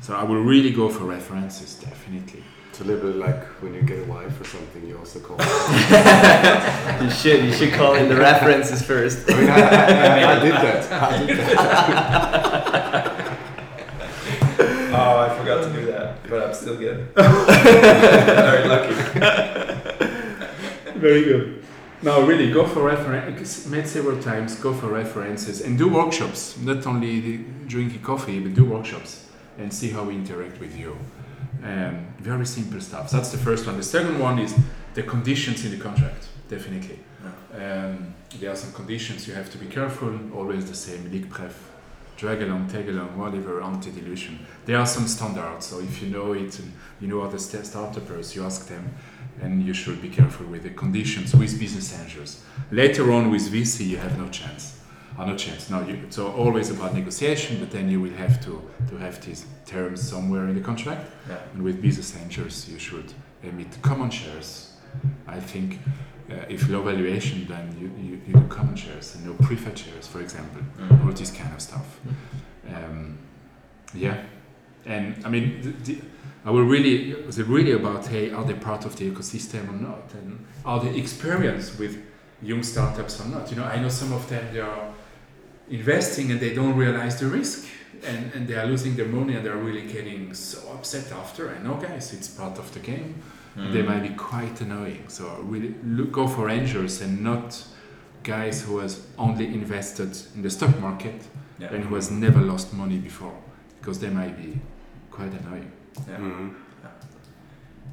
[0.00, 2.42] So I will really go for references, definitely.
[2.70, 5.38] It's a little bit like when you get a wife or something, you also call.
[7.02, 9.30] You should you should call in the references first.
[9.30, 10.92] I mean, I, I, I, I did that.
[11.12, 13.16] I did that.
[14.98, 17.08] Oh, I forgot to do that, but I'm still good.
[17.14, 19.65] Very lucky.
[20.98, 21.62] Very good.
[22.02, 23.66] No, really, go for references.
[23.66, 24.54] Met several times.
[24.56, 26.56] Go for references and do workshops.
[26.58, 29.28] Not only the, drinking coffee, but do workshops
[29.58, 30.96] and see how we interact with you.
[31.64, 33.10] Um, very simple stuff.
[33.10, 33.76] That's the first one.
[33.76, 34.54] The second one is
[34.94, 36.28] the conditions in the contract.
[36.48, 36.98] Definitely,
[37.54, 40.12] um, there are some conditions you have to be careful.
[40.34, 41.10] Always the same.
[41.10, 41.54] Liq pref,
[42.16, 44.38] drag along, tag along, whatever, anti-dilution.
[44.64, 45.66] There are some standards.
[45.66, 48.94] So if you know it, and you know other st- startups, you ask them
[49.42, 52.42] and you should be careful with the conditions with business angels.
[52.70, 54.80] Later on with VC, you have no chance.
[55.18, 55.70] Or no chance.
[55.70, 59.46] No, you, so always about negotiation, but then you will have to, to have these
[59.64, 61.10] terms somewhere in the contract.
[61.28, 61.38] Yeah.
[61.54, 64.74] And with business angels, you should emit common shares.
[65.26, 65.78] I think
[66.30, 70.06] uh, if low valuation, then you, you, you do common shares and no preferred shares,
[70.06, 70.62] for example.
[71.04, 72.00] All this kind of stuff.
[72.68, 73.18] Um,
[73.94, 74.24] yeah.
[74.84, 76.00] And I mean, the, the,
[76.44, 79.72] I will really, was it really about, hey, are they part of the ecosystem or
[79.72, 80.12] not?
[80.14, 82.02] And are they experienced with
[82.42, 83.50] young startups or not?
[83.50, 84.92] You know, I know some of them, they are
[85.68, 87.68] investing and they don't realize the risk
[88.04, 91.50] and, and they are losing their money and they're really getting so upset after.
[91.50, 93.22] I know, guys, it's part of the game.
[93.56, 95.04] And they might be quite annoying.
[95.08, 97.64] So really look, go for angels and not
[98.22, 101.22] guys who has only invested in the stock market
[101.58, 101.72] Yeah.
[101.72, 103.34] and who has never lost money before
[103.80, 104.60] because they might be
[105.10, 105.70] quite annoying.
[106.08, 106.18] Yeah.
[106.18, 106.54] Mhm.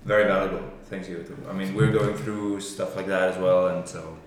[0.05, 0.67] Very valuable.
[0.89, 1.23] Thank you.
[1.49, 4.17] I mean, we're going through stuff like that as well, and so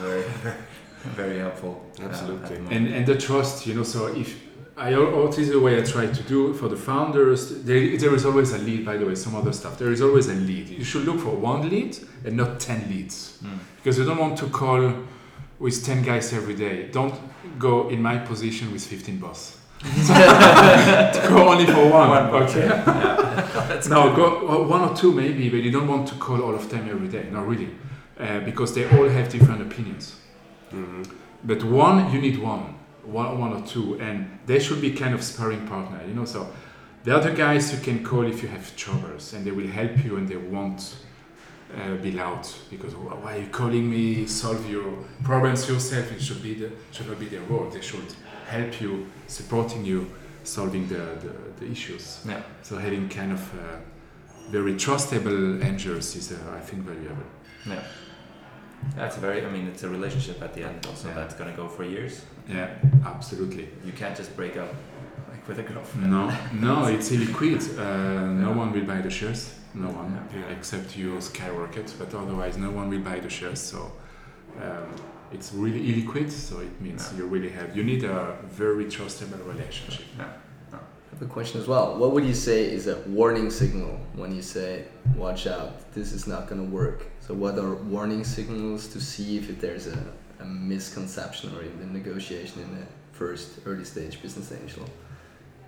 [0.00, 0.24] very,
[1.16, 1.74] very helpful.
[2.00, 2.56] uh, Absolutely.
[2.56, 2.72] the moment.
[2.76, 3.82] And and the trust, you know.
[3.84, 4.28] So if
[4.76, 7.62] I al- what is the way I try to do for the founders.
[7.64, 9.14] There, there is always a lead, by the way.
[9.14, 9.78] Some other stuff.
[9.78, 10.68] There is always a lead.
[10.68, 13.58] You should look for one lead and not ten leads Mm.
[13.76, 14.92] because you don't want to call
[15.58, 16.88] with ten guys every day.
[16.92, 17.14] Don't
[17.58, 19.56] go in my position with fifteen boss.
[19.80, 22.08] to go only for one.
[22.10, 22.66] One, okay.
[22.66, 23.80] Yeah.
[23.88, 26.88] No, go one or two maybe, but you don't want to call all of them
[26.90, 27.28] every day.
[27.32, 27.68] No, really,
[28.18, 30.16] uh, because they all have different opinions.
[30.72, 31.06] Mhm.
[31.44, 35.22] But one, you need one, one, one or two, and they should be kind of
[35.22, 36.00] sparring partner.
[36.06, 36.52] You know, so
[37.04, 40.16] the other guys you can call if you have troubles, and they will help you,
[40.16, 40.96] and they won't
[41.76, 44.26] uh, be loud because why are you calling me?
[44.26, 46.12] Solve your problems yourself.
[46.12, 47.70] It should be the should not be their role.
[47.70, 48.14] They should
[48.48, 50.10] help you, supporting you,
[50.44, 52.20] solving the the, the issues.
[52.26, 52.42] Yeah.
[52.62, 53.76] So having kind of uh,
[54.50, 57.24] very trustable angels is, uh, I think, valuable.
[57.66, 57.82] Yeah.
[58.96, 59.44] That's a very.
[59.44, 60.86] I mean, it's a relationship at the end.
[60.86, 61.14] Also, Yeah.
[61.14, 62.22] that's gonna go for years.
[62.48, 62.68] Yeah,
[63.04, 63.68] absolutely.
[63.84, 64.72] You can't just break up
[65.30, 66.10] like with a girlfriend.
[66.10, 67.60] No, no, it's illiquid.
[67.78, 68.56] Uh, no Yeah.
[68.56, 69.54] one will buy the shares.
[69.74, 70.56] No one, Yeah.
[70.56, 71.94] except you skyrocket.
[71.98, 73.60] But otherwise, no one will buy the shares.
[73.60, 73.92] So
[74.60, 74.88] um,
[75.32, 76.30] it's really illiquid.
[76.30, 77.18] So it means Yeah.
[77.18, 77.76] you really have.
[77.76, 80.06] You need a very trustable relationship.
[80.18, 80.76] I
[81.12, 81.96] have a question as well.
[81.98, 84.84] What would you say is a warning signal when you say,
[85.16, 87.06] watch out, this is not going to work?
[87.30, 89.96] So, what are warning signals to see if there's a,
[90.40, 94.84] a misconception or in the negotiation in the first early stage business angel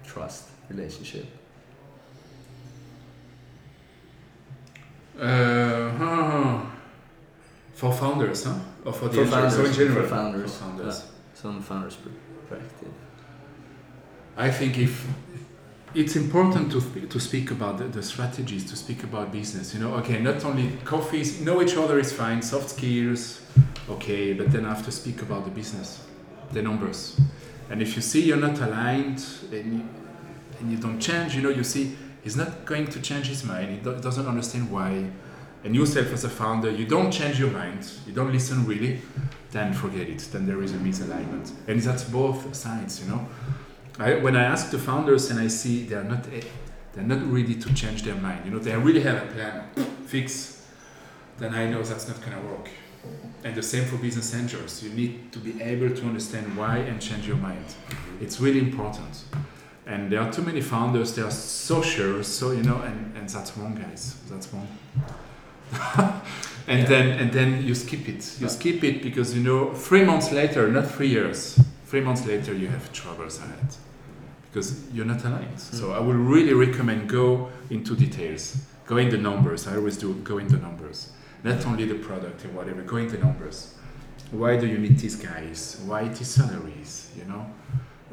[0.04, 1.24] trust relationship?
[5.16, 6.66] Uh,
[7.74, 8.58] for founders, huh?
[8.84, 9.54] Or for the For angels?
[9.54, 10.98] So in general, for founders, For founders.
[11.04, 11.40] yeah.
[11.40, 12.92] Some founders perspective.
[14.36, 15.06] I think if
[15.94, 19.74] it's important to, to speak about the, the strategies, to speak about business.
[19.74, 23.42] You know, okay, not only coffees, know each other is fine, soft skills,
[23.88, 26.04] okay, but then I have to speak about the business,
[26.52, 27.20] the numbers.
[27.70, 29.88] And if you see you're not aligned and you,
[30.60, 33.70] and you don't change, you know, you see he's not going to change his mind.
[33.70, 35.10] He do- doesn't understand why.
[35.64, 39.00] And yourself as a founder, you don't change your mind, you don't listen really,
[39.52, 40.18] then forget it.
[40.32, 41.52] Then there is a misalignment.
[41.68, 43.28] And that's both sides, you know.
[43.98, 46.42] I, when I ask the founders and I see they're not eh,
[46.94, 49.64] they're not ready to change their mind, you know, they really have a plan,
[50.06, 50.62] fix,
[51.38, 52.68] then I know that's not gonna work.
[53.44, 54.82] And the same for business angels.
[54.82, 57.64] You need to be able to understand why and change your mind.
[58.20, 59.24] It's really important.
[59.86, 61.14] And there are too many founders.
[61.16, 64.14] They are so sure, so you know, and, and that's wrong, guys.
[64.30, 64.68] That's wrong.
[66.68, 66.84] and Yeah.
[66.88, 68.36] then and then you skip it.
[68.40, 71.58] You skip it because you know three months later, not three years.
[71.92, 73.68] Three months later, you have troubles ahead
[74.46, 75.60] because you're not aligned.
[75.60, 78.56] So I would really recommend go into details.
[78.86, 79.68] Go in the numbers.
[79.68, 80.14] I always do.
[80.24, 81.12] Go in the numbers.
[81.44, 82.80] Not only the product or whatever.
[82.80, 83.74] Go in the numbers.
[84.30, 85.82] Why do you need these guys?
[85.84, 87.10] Why these salaries?
[87.14, 87.44] You know,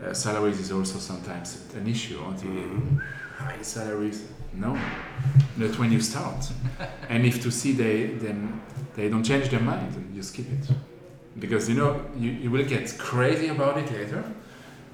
[0.06, 2.20] uh, salaries is also sometimes an issue.
[2.20, 2.50] Aren't you?
[2.50, 3.02] Mhm.
[3.38, 4.26] high salaries.
[4.52, 4.78] No,
[5.56, 6.52] not when you start.
[7.10, 8.60] and if to see they then
[8.98, 10.68] they don't change their mind, you skip it,
[11.38, 14.24] because you know you, you will get crazy about it later,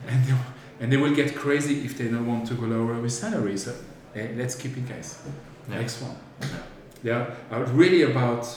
[0.07, 0.33] and they,
[0.79, 3.63] and they will get crazy if they don't want to go lower with salaries.
[3.63, 3.73] So,
[4.15, 5.21] eh, let's keep it, guys.
[5.69, 5.79] Yeah.
[5.79, 6.15] Next one.
[7.03, 8.47] yeah are, are really about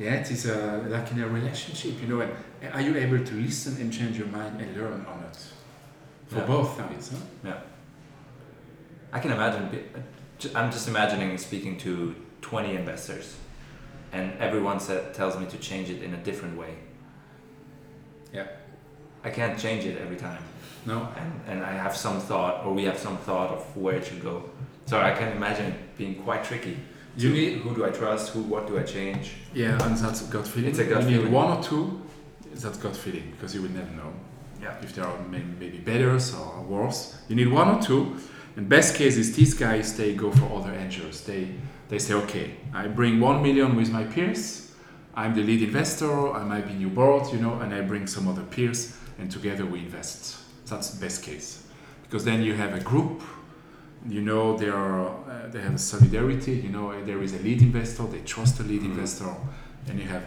[0.00, 2.20] yeah, it is uh, like in a relationship, you know.
[2.22, 5.36] And are you able to listen and change your mind and learn on it
[6.28, 6.46] For Yeah.
[6.46, 7.12] both sides,
[7.44, 7.52] huh?
[9.12, 9.68] I can imagine.
[10.54, 13.36] I'm just imagining speaking to 20 investors,
[14.12, 16.74] and everyone sa- tells me to change it in a different way.
[18.32, 18.46] Yeah.
[19.24, 20.42] I can't change it every time,
[20.86, 21.08] No.
[21.16, 24.22] and and I have some thought, or we have some thought of where it should
[24.22, 24.42] go.
[24.86, 26.76] So I can imagine being quite tricky.
[27.16, 28.32] You need who do I trust?
[28.34, 28.40] Who?
[28.42, 29.34] What do I change?
[29.54, 30.70] Yeah, and that's a gut feeling.
[30.70, 31.32] It's a gut you need feeling.
[31.32, 32.00] one or two.
[32.54, 34.12] That's gut feeling because you will never know
[34.62, 34.74] Yeah.
[34.82, 37.14] if they are maybe better or worse.
[37.28, 38.16] You need one or two.
[38.56, 41.20] And best case is these guys they go for other angels.
[41.24, 41.48] They
[41.88, 44.71] they say, okay, I bring one million with my peers.
[45.14, 46.32] I'm the lead investor.
[46.32, 49.64] I might be new board, you know, and I bring some other peers, and together
[49.66, 50.38] we invest.
[50.66, 51.64] That's the best case
[52.04, 53.22] because then you have a group.
[54.08, 56.52] You know, they are uh, they have a solidarity.
[56.54, 58.04] You know, there is a lead investor.
[58.04, 58.92] They trust the lead Mhm.
[58.92, 59.30] investor,
[59.88, 60.24] and you have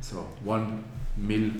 [0.00, 0.82] so one
[1.16, 1.50] mil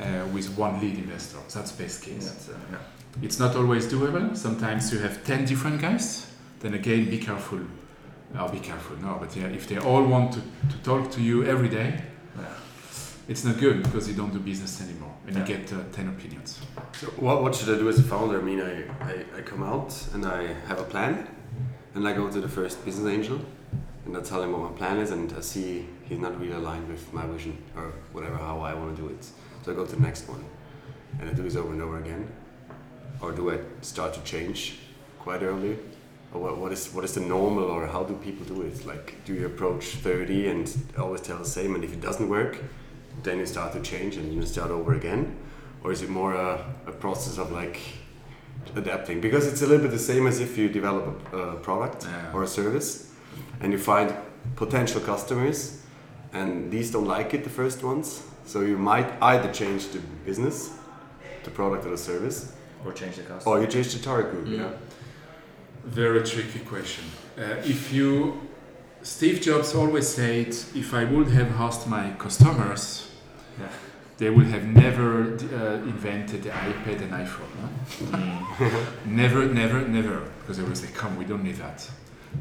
[0.00, 1.38] uh, with one lead investor.
[1.52, 2.26] That's best case.
[2.28, 2.78] That's, uh, yeah.
[3.22, 4.36] It's not always doable.
[4.36, 6.26] Sometimes you have 10 different guys.
[6.60, 7.60] Then again, be careful.
[8.36, 8.96] I'll be careful.
[8.96, 12.00] No, but yeah, if they all want to, to talk to you every day,
[12.38, 12.44] Yeah.
[13.28, 15.46] it's not good because you don't do business anymore and Yeah.
[15.46, 16.60] you get uh, 10 opinions.
[16.92, 18.38] So what, what should I do as a founder?
[18.38, 21.26] I mean, I, I, I come out and I have a plan,
[21.94, 23.40] and I go to the first business angel,
[24.04, 26.88] and I tell him what my plan is, and I see he's not really aligned
[26.88, 29.24] with my vision or whatever how I want to do it.
[29.64, 30.44] So I go to the next one,
[31.20, 32.30] and I do this over and over again,
[33.20, 34.78] or do I start to change
[35.18, 35.76] quite early?
[36.34, 38.84] Or what, what is what is the normal, or how do people do it?
[38.86, 42.58] Like, do you approach thirty and always tell the same, and if it doesn't work,
[43.22, 45.36] then you start to change and you start over again?
[45.84, 47.78] or is it more a, a process of like
[48.74, 52.04] adapting because it's a little bit the same as if you develop a, a product
[52.04, 52.32] Yeah.
[52.34, 53.12] or a service
[53.60, 54.12] and you find
[54.56, 55.80] potential customers
[56.32, 60.72] and these don't like it the first ones so you might either change the business
[61.44, 62.52] the product or the service
[62.84, 63.46] Or change the cost.
[63.46, 64.58] or you change the target group Mm.
[64.58, 64.70] yeah
[65.84, 67.04] Very tricky question.
[67.36, 68.40] Uh, if you,
[69.02, 73.10] Steve Jobs always said, if I would have asked my customers,
[73.60, 73.68] Yeah.
[74.18, 77.52] they would have never uh, invented the iPad and iPhone.
[77.60, 78.16] huh?
[78.16, 78.84] Mm.
[79.06, 81.88] Never, never, never, because they would say, "Come, we don't need that."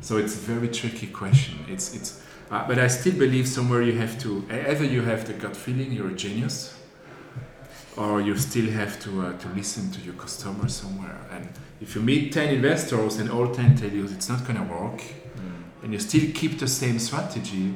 [0.01, 1.59] So it's a very tricky question.
[1.69, 2.21] It's it's,
[2.51, 5.91] uh, but I still believe somewhere you have to either you have the gut feeling
[5.93, 6.73] you're a genius,
[7.97, 11.17] or you still have to uh, to listen to your customers somewhere.
[11.31, 11.49] And
[11.81, 15.01] if you meet ten investors and all ten tell you it's not gonna work,
[15.37, 15.83] Mm.
[15.83, 17.75] and you still keep the same strategy,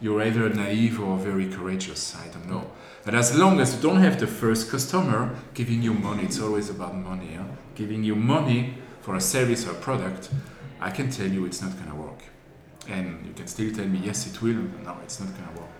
[0.00, 2.16] you're either naive or very courageous.
[2.16, 2.64] I don't know.
[3.04, 6.70] But as long as you don't have the first customer giving you money, it's always
[6.70, 7.34] about money.
[7.36, 7.44] Huh?
[7.74, 10.30] Giving you money for a service or a product,
[10.80, 12.22] I can tell you it's not going to work.
[12.88, 14.62] And you can still tell me, yes, it will.
[14.84, 15.70] No, it's not going to work.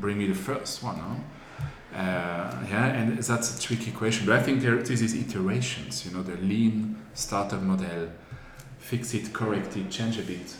[0.00, 0.96] Bring me the first one.
[0.96, 1.14] Huh?
[1.94, 4.26] Uh, yeah, and that's a tricky question.
[4.26, 6.04] But I think there this is iterations.
[6.04, 8.08] You know, the lean startup model,
[8.78, 10.56] fix it, correct it, change a bit,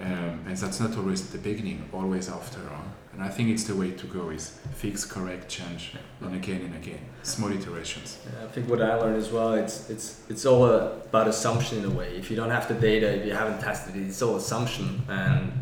[0.00, 2.60] um, and that's not always at the beginning, always after.
[2.60, 2.80] Huh?
[3.12, 6.74] And I think it's the way to go: is fix, correct, change, and again and
[6.74, 8.18] again, small iterations.
[8.24, 11.84] Yeah, I think what I learned as well, it's it's it's all about assumption in
[11.84, 12.16] a way.
[12.16, 15.52] If you don't have the data, if you haven't tested it, it's all assumption and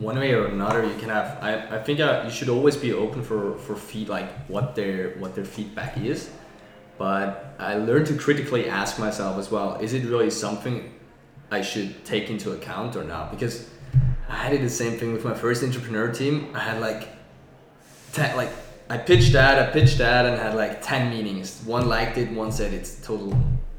[0.00, 2.92] one way or another you can have i, I think uh, you should always be
[2.92, 6.30] open for for feed like what their what their feedback is.
[6.98, 10.92] But i learned to critically ask myself as well is it really something
[11.50, 13.30] i should take into account or not?
[13.30, 13.68] Because
[14.28, 16.34] i did the same thing with my first entrepreneur team.
[16.54, 17.08] I had like
[18.12, 18.50] 10 like
[18.88, 21.62] i pitched that i pitched that and had like 10 meetings.
[21.66, 23.36] One liked it one said it's total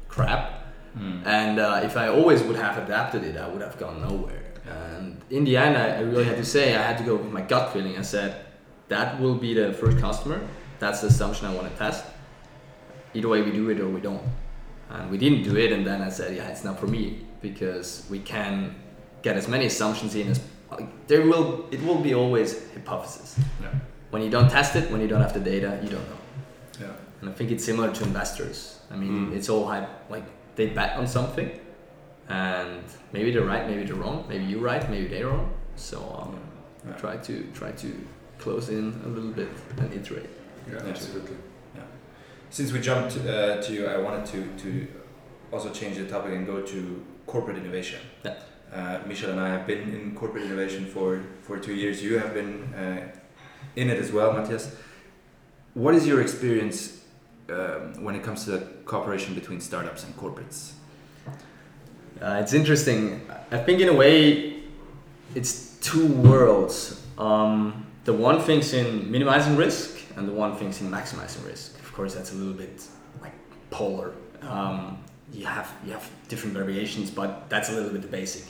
[0.08, 0.58] crap.
[0.96, 1.24] Mm.
[1.24, 5.20] and uh, if i always would have adapted it i would have gone nowhere and
[5.30, 7.40] in the end, I, I really had to say I had to go with my
[7.42, 7.96] gut feeling.
[7.98, 8.44] I said
[8.88, 10.40] that will be the first customer.
[10.78, 12.04] That's the assumption I want to test.
[13.14, 14.22] Either way, we do it or we don't.
[14.90, 18.06] And we didn't do it, and then I said, yeah, it's not for me because
[18.10, 18.74] we can
[19.22, 21.66] get as many assumptions in as like, there will.
[21.70, 23.38] It will be always hypothesis.
[23.62, 23.68] Yeah.
[24.10, 26.16] When you don't test it, when you don't have the data, you don't know.
[26.80, 26.86] Yeah.
[27.20, 28.80] And I think it's similar to investors.
[28.90, 29.36] I mean, Mm.
[29.36, 29.88] it's all hype.
[30.10, 30.24] Like
[30.56, 31.50] they bet on something,
[32.28, 32.82] and
[33.12, 34.24] maybe they're right, maybe they're wrong.
[34.28, 35.52] Maybe you're right, maybe they're wrong.
[35.76, 36.38] So um,
[36.86, 36.96] Yeah.
[36.96, 37.88] try to try to
[38.38, 40.30] close in a little bit and iterate.
[40.70, 41.36] Yeah, absolutely.
[41.76, 41.82] Yeah.
[42.50, 44.86] Since we jumped uh, to you, I wanted to, to
[45.52, 48.00] also change the topic and go to corporate innovation.
[48.24, 48.34] Yeah.
[48.72, 52.02] Uh, Michel and I have been in corporate innovation for, for two years.
[52.02, 53.08] You have been uh,
[53.76, 54.74] in it as well, Matthias.
[55.74, 57.02] What is your experience
[57.50, 60.72] um, when it comes to the cooperation between startups and corporates?
[62.22, 63.20] Uh, it's interesting.
[63.50, 64.62] I think in a way,
[65.34, 67.02] it's two worlds.
[67.18, 71.78] Um, the one thinks in minimizing risk, and the one thinks in maximizing risk.
[71.80, 72.84] Of course, that's a little bit
[73.20, 73.32] like
[73.70, 74.12] polar.
[74.42, 74.98] Um,
[75.32, 78.44] you have you have different variations, but that's a little bit the basic.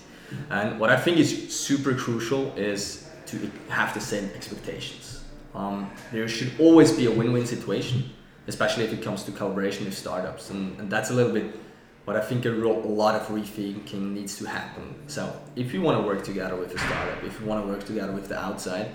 [0.50, 5.24] And what I think is super crucial is to have the same expectations.
[5.54, 8.11] Um, there should always be a win-win situation,
[8.48, 11.54] especially if it comes to collaboration with startups, and, and that's a little bit
[12.04, 14.94] but I think a, ro- a lot of rethinking needs to happen.
[15.06, 17.84] So if you want to work together with a startup, if you want to work
[17.84, 18.90] together with the outside,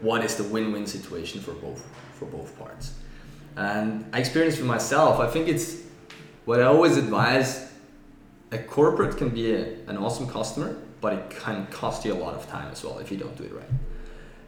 [0.00, 1.84] what is the win-win situation for both
[2.18, 2.94] for both parts?
[3.56, 5.18] And I experienced for myself.
[5.20, 5.82] I think it's
[6.44, 7.70] what I always advise.
[8.52, 12.34] A corporate can be a, an awesome customer, but it can cost you a lot
[12.34, 13.70] of time as well if you don't do it right.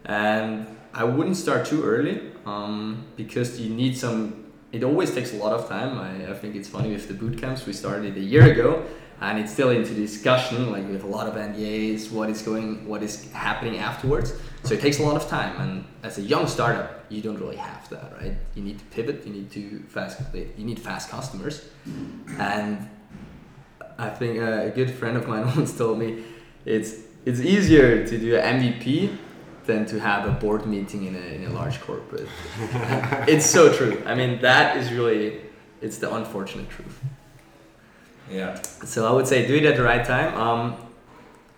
[0.05, 4.44] And I wouldn't start too early um, because you need some
[4.75, 5.97] it always takes a lot of time.
[5.97, 7.65] I, I think it's funny with the boot camps.
[7.65, 8.85] We started a year ago,
[9.21, 10.69] and it's still into discussion.
[10.69, 14.33] Like have a lot of NDAs, what is going, what is happening afterwards.
[14.63, 15.61] So it takes a lot of time.
[15.61, 18.35] And as a young startup, you don't really have that, right?
[18.55, 19.25] You need to pivot.
[19.25, 20.19] You need to fast.
[20.33, 21.69] You need fast customers,
[22.37, 22.89] and
[23.97, 26.25] I think a good friend of mine once told me
[26.65, 29.17] it's it's easier to do an MVP
[29.65, 32.27] than to have a board meeting in a, in a large corporate.
[33.27, 34.01] it's so true.
[34.05, 35.41] I mean, that is really,
[35.81, 36.99] it's the unfortunate truth.
[38.29, 38.61] Yeah.
[38.61, 40.35] So I would say do it at the right time.
[40.35, 40.75] Um,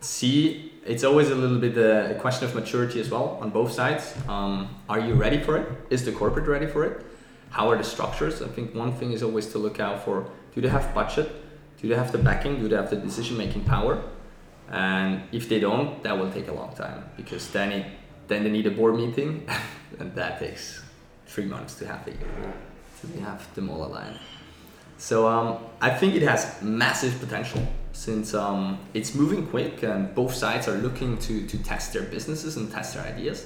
[0.01, 3.71] see, it's always a little bit a, a question of maturity as well on both
[3.71, 4.13] sides.
[4.27, 5.67] Um, are you ready for it?
[5.89, 7.05] Is the corporate ready for it?
[7.49, 8.41] How are the structures?
[8.41, 11.31] I think one thing is always to look out for do they have budget?
[11.81, 12.59] Do they have the backing?
[12.59, 14.01] Do they have the decision making power?
[14.69, 17.85] And if they don't, that will take a long time because then it
[18.27, 19.47] then they need a board meeting,
[19.99, 20.81] and that takes
[21.25, 22.53] three months to have a year.
[23.01, 24.19] So they have them all aligned.
[24.97, 27.61] So um, I think it has massive potential
[27.91, 32.57] since um, it's moving quick and both sides are looking to, to test their businesses
[32.57, 33.45] and test their ideas.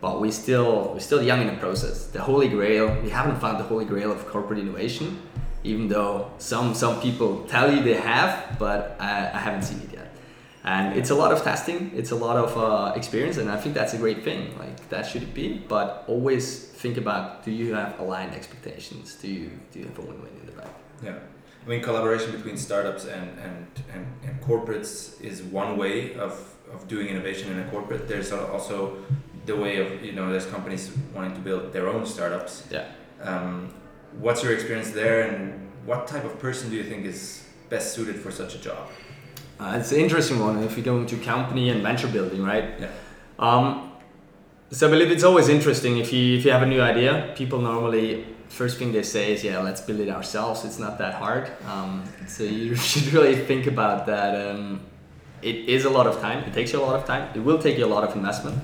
[0.00, 2.06] But we still we're still young in the process.
[2.06, 5.20] The holy grail we haven't found the holy grail of corporate innovation,
[5.62, 9.89] even though some some people tell you they have, but I, I haven't seen it.
[10.62, 13.74] And it's a lot of testing, it's a lot of uh, experience, and I think
[13.74, 14.58] that's a great thing.
[14.58, 19.14] Like that should be, but always think about: Do you have aligned expectations?
[19.14, 20.68] Do you do you have a win-win in the back?
[21.02, 21.18] Yeah.
[21.64, 26.32] I mean, collaboration between startups and, and, and, and corporates is one way of,
[26.72, 28.08] of doing innovation in a corporate.
[28.08, 28.96] There's also
[29.44, 32.66] the way of, you know, there's companies wanting to build their own startups.
[32.70, 32.86] Yeah.
[33.20, 33.74] Um,
[34.18, 38.16] what's your experience there, and what type of person do you think is best suited
[38.16, 38.88] for such a job?
[39.60, 42.64] Uh, it's an interesting one if you go into company and venture building, right?
[42.80, 42.90] Yeah.
[43.38, 43.92] Um,
[44.70, 47.34] so I believe it's always interesting if you if you have a new idea.
[47.36, 50.64] People normally first thing they say is, yeah, let's build it ourselves.
[50.64, 51.50] It's not that hard.
[51.66, 54.34] Um, so you should really think about that.
[54.34, 54.80] Um,
[55.42, 56.44] it is a lot of time.
[56.44, 57.30] It takes you a lot of time.
[57.34, 58.62] It will take you a lot of investment.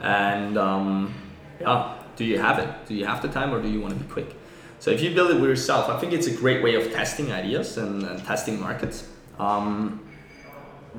[0.00, 1.14] And um,
[1.60, 2.68] yeah, do you have it?
[2.86, 4.34] Do you have the time or do you want to be quick?
[4.78, 7.32] So if you build it with yourself, I think it's a great way of testing
[7.32, 9.08] ideas and, and testing markets.
[9.38, 10.05] Um,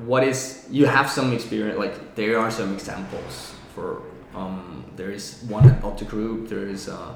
[0.04, 1.78] what is you have some experience?
[1.78, 4.02] Like there are some examples for.
[4.34, 6.48] Um, there is one at Otto Group.
[6.48, 7.14] There is uh,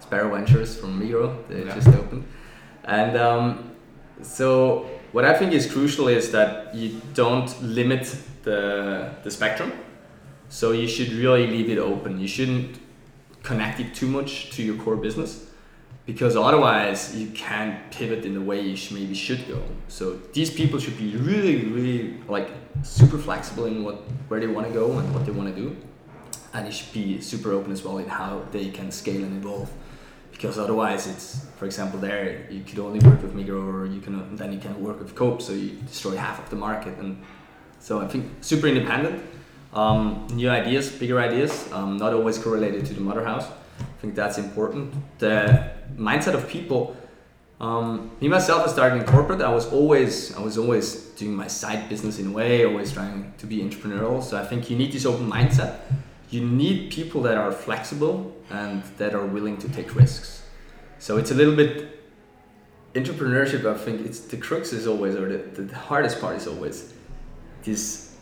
[0.00, 1.34] Sparrow Ventures from Migros.
[1.48, 1.74] They Yeah.
[1.74, 2.24] just opened,
[2.84, 3.72] and um,
[4.22, 8.04] so what I think is crucial is that you don't limit
[8.44, 9.72] the the spectrum.
[10.48, 12.20] So you should really leave it open.
[12.20, 12.78] You shouldn't
[13.42, 15.46] connect it too much to your core business
[16.06, 19.62] because otherwise you can't pivot in the way you maybe should go.
[19.88, 22.50] So these people should be really, really like
[22.82, 23.96] super flexible in what
[24.28, 25.76] where they want to go and what they want to do,
[26.54, 29.70] and you should be super open as well in how they can scale and evolve.
[30.32, 34.34] Because otherwise, it's for example, there you could only work with Migros, or you can
[34.34, 36.98] then you can work with Coop, so you destroy half of the market.
[36.98, 37.22] And
[37.78, 39.22] so I think super independent,
[39.72, 43.46] um, new ideas, bigger ideas, um, not always correlated to the mother house.
[43.78, 44.94] I think that's important.
[45.18, 46.96] The mindset of people.
[47.60, 49.40] Um, me myself, I started in corporate.
[49.40, 53.32] I was always, I was always doing my side business in a way, always trying
[53.38, 54.22] to be entrepreneurial.
[54.22, 55.78] So I think you need this open mindset.
[56.30, 60.42] You need people that are flexible and that are willing to take risks.
[60.98, 62.00] So it's a little bit
[62.94, 63.64] entrepreneurship.
[63.64, 66.92] I think it's the crux is always, or the, the hardest part is always
[67.62, 68.16] this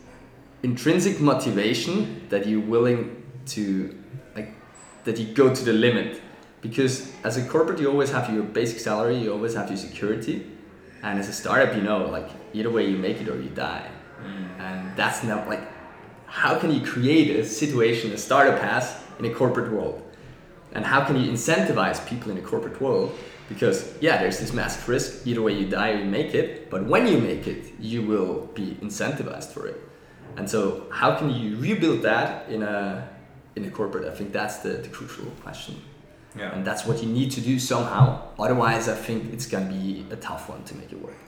[0.63, 3.97] intrinsic motivation that you're willing to
[4.37, 4.53] like
[5.05, 6.21] that you go to the limit
[6.61, 10.47] because as a corporate you always have your basic salary you always have your security.
[11.03, 13.89] And as a startup you know like either way you make it or you die.
[14.23, 14.61] Mm.
[14.61, 15.63] And that's not like
[16.27, 20.03] how can you create a situation a startup has in a corporate world?
[20.73, 23.19] And how can you incentivize people in a corporate world?
[23.49, 25.27] Because yeah there's this massive risk.
[25.27, 26.71] Either way you die or you make it.
[26.71, 29.81] But when you make it you will be incentivized for it.
[30.37, 33.09] And so how can you rebuild that in a
[33.57, 34.05] in a corporate?
[34.07, 35.77] I think that's the, the crucial question
[36.37, 36.55] Yeah.
[36.55, 40.07] and that's what you need to do somehow otherwise i think it's going to be
[40.11, 41.19] a tough one to make it work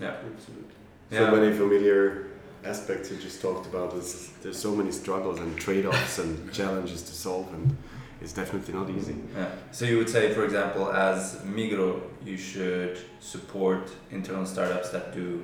[0.00, 0.14] Yeah.
[0.34, 0.74] Absolutely.
[1.10, 1.18] Yeah.
[1.18, 2.26] So many familiar
[2.64, 3.90] aspects you just talked about.
[3.92, 7.76] There's, there's so many struggles and trade-offs and challenges to solve, and
[8.22, 9.16] it's definitely not easy.
[9.36, 9.48] Yeah.
[9.72, 15.42] So you would say, for example, as Migros, you should support internal startups that do,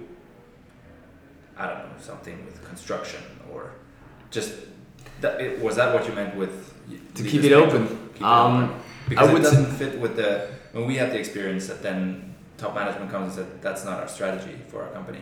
[1.59, 3.73] I don't know, something with construction or
[4.31, 4.53] just.
[5.23, 6.55] That, was that what you meant with
[7.15, 8.81] to keep it open Keep it um, open?
[9.09, 13.11] Because it doesn't fit with the when we have the experience that then top management
[13.11, 15.21] comes and said that's not our strategy for our company.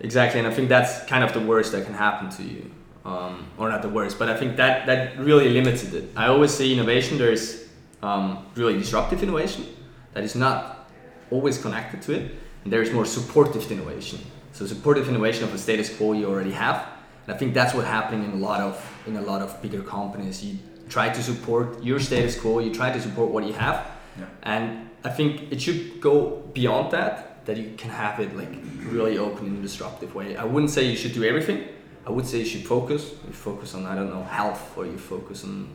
[0.00, 2.70] Exactly, and I think that's kind of the worst that can happen to you,
[3.04, 6.10] um, or not the worst, but I think that that really limits it.
[6.16, 7.18] I always say innovation.
[7.18, 7.64] There's
[8.02, 9.66] um, really disruptive innovation
[10.14, 10.90] that is not
[11.30, 14.20] always connected to it, and there is more supportive innovation.
[14.52, 16.86] So supportive innovation of the status quo you already have,
[17.26, 19.82] and I think that's what's happening in a lot of in a lot of bigger
[19.82, 20.44] companies.
[20.44, 20.58] You
[20.88, 23.86] try to support your status quo, you try to support what you have,
[24.18, 24.26] Yeah.
[24.42, 27.24] and I think it should go beyond that.
[27.46, 28.52] That you can have it like
[28.92, 30.36] really open in a disruptive way.
[30.36, 31.64] I wouldn't say you should do everything.
[32.06, 33.02] I would say you should focus.
[33.26, 35.68] You focus on I don't know health, or you focus on.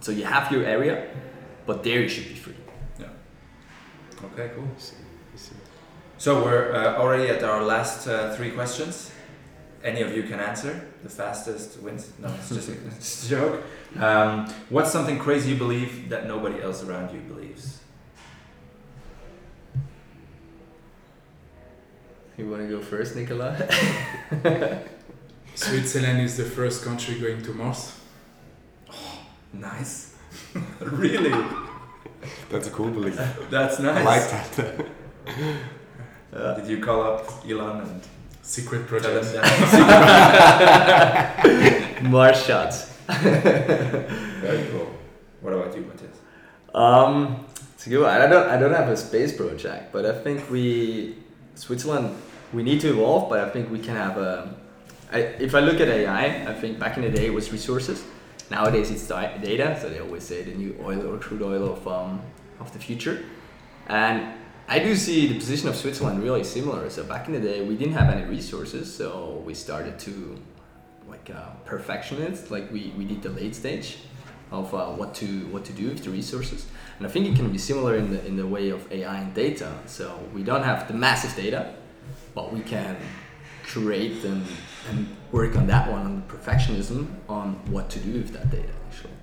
[0.00, 0.96] So you have your area,
[1.66, 2.56] but there you should be free.
[2.98, 3.08] Yeah.
[4.26, 4.64] Okay, cool.
[4.64, 4.96] You see-
[5.32, 5.56] you see.
[6.16, 9.10] So we're uh, already at our last uh, three questions.
[9.82, 10.80] Any of you can answer.
[11.02, 12.12] The fastest wins.
[12.18, 13.62] No, it's just, a, it's just a joke.
[13.98, 17.80] Um, what's something crazy you believe that nobody else around you believes?
[22.36, 23.60] You want to go first, Nicolas?
[25.54, 27.96] Switzerland is the first country going to Mars.
[29.52, 30.16] Nice.
[30.80, 31.32] really?
[32.50, 33.14] That's a cool belief.
[33.50, 34.04] That's I nice.
[34.04, 34.86] like that.
[36.56, 38.02] Did you call up Elon and
[38.42, 39.32] Secret project.
[39.32, 39.42] that?
[42.02, 42.93] Mars shots.
[43.06, 44.88] Very cool.
[45.40, 46.16] What about you, Matthias?
[46.74, 48.10] Um, it's a good one.
[48.10, 51.16] I don't, I don't have a space project, but I think we,
[51.54, 52.16] Switzerland,
[52.52, 54.54] we need to evolve, but I think we can have a,
[55.12, 58.02] I, if I look at AI, I think back in the day it was resources.
[58.50, 62.22] Nowadays it's data, so they always say the new oil or crude oil of, um,
[62.60, 63.22] of the future.
[63.88, 64.32] And
[64.66, 66.88] I do see the position of Switzerland really similar.
[66.88, 70.38] So back in the day, we didn't have any resources, so we started to
[71.14, 72.50] like uh, perfectionist.
[72.50, 73.98] Like we, we did the late stage
[74.50, 76.66] of uh, what to what to do with the resources.
[76.98, 79.34] And I think it can be similar in the in the way of AI and
[79.34, 79.72] data.
[79.86, 80.04] So
[80.34, 81.74] we don't have the massive data,
[82.34, 82.96] but we can
[83.62, 84.44] create and,
[84.90, 88.74] and work on that one on the perfectionism on what to do with that data
[88.86, 89.16] actually.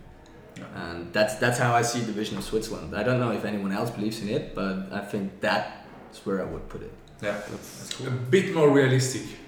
[0.76, 2.96] And that's that's how I see the vision of Switzerland.
[2.96, 6.46] I don't know if anyone else believes in it, but I think that's where I
[6.46, 6.94] would put it.
[7.22, 8.08] Yeah, that's cool.
[8.08, 9.22] A bit more realistic.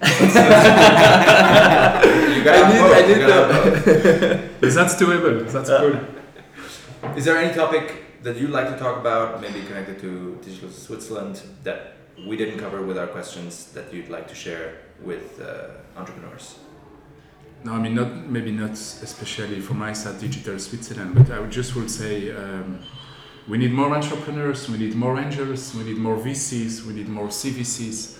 [2.34, 3.84] You got I did- both, I you did got both.
[4.60, 5.50] But that's doable.
[5.50, 5.96] That's Uh, cool.
[7.16, 11.40] Is there any topic that you'd like to talk about, maybe connected to Digital Switzerland,
[11.64, 11.96] that
[12.28, 14.66] we didn't cover with our questions that you'd like to share
[15.04, 15.46] with uh,
[16.00, 16.56] entrepreneurs?
[17.64, 21.50] No, I mean not maybe not especially for my side, digital Switzerland, but I would
[21.52, 22.78] just would say um,
[23.46, 27.28] we need more entrepreneurs, we need more angels, we need more VCs, we need more
[27.28, 28.18] CVCs.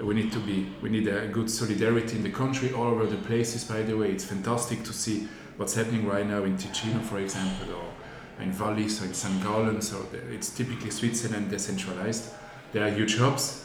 [0.00, 3.16] We need to be we need a good solidarity in the country all over the
[3.16, 3.62] places.
[3.62, 7.76] By the way, it's fantastic to see what's happening right now in Ticino, for example,
[7.76, 9.40] or in Wallis or in St.
[9.44, 9.80] Gallen.
[9.80, 12.32] So it's typically Switzerland decentralized.
[12.72, 13.64] There are huge hubs.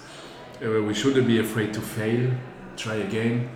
[0.63, 2.31] Uh, we shouldn't be afraid to fail,
[2.77, 3.49] try again.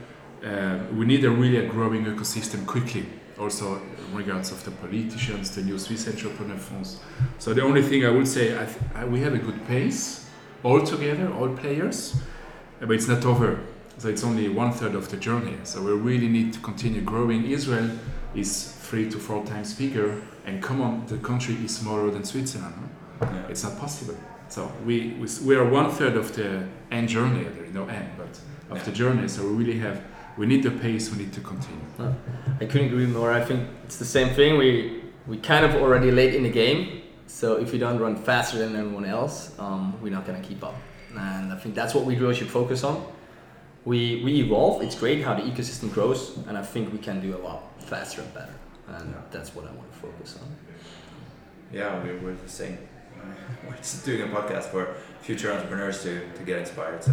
[0.44, 3.06] Uh, we need a really a growing ecosystem quickly.
[3.40, 7.00] Also, in regards of the politicians, the new Swiss entrepreneur funds.
[7.40, 10.30] So the only thing I would say, I th- I, we have a good pace
[10.64, 12.16] all together, all players,
[12.80, 13.60] but it's not over.
[13.98, 15.58] So it's only one third of the journey.
[15.64, 17.46] So we really need to continue growing.
[17.46, 17.90] Israel
[18.36, 22.74] is three to four times bigger, and come on, the country is smaller than Switzerland.
[23.20, 23.28] huh?
[23.32, 23.48] Yeah.
[23.50, 24.16] It's not possible.
[24.50, 27.44] So we, we, we are one third of the end journey.
[27.46, 29.28] There is no end, but of the journey.
[29.28, 30.04] So we really have,
[30.38, 31.12] we need the pace.
[31.12, 31.86] We need to continue.
[32.62, 33.32] I couldn't agree more.
[33.32, 34.58] I think it's the same thing.
[34.58, 37.02] We we kind of already late in the game.
[37.28, 40.76] So if we don't run faster than everyone else, um, we're not gonna keep up.
[41.16, 43.06] And I think that's what we really should focus on.
[43.86, 44.82] We we evolve.
[44.82, 48.22] It's great how the ecosystem grows, and I think we can do a lot faster
[48.22, 48.56] and better.
[48.88, 49.22] And Yeah.
[49.32, 50.48] that's what I want to focus on.
[51.72, 52.78] Yeah, we're, we're the same.
[53.68, 57.02] We're just doing a podcast for future entrepreneurs to, to get inspired.
[57.04, 57.12] So,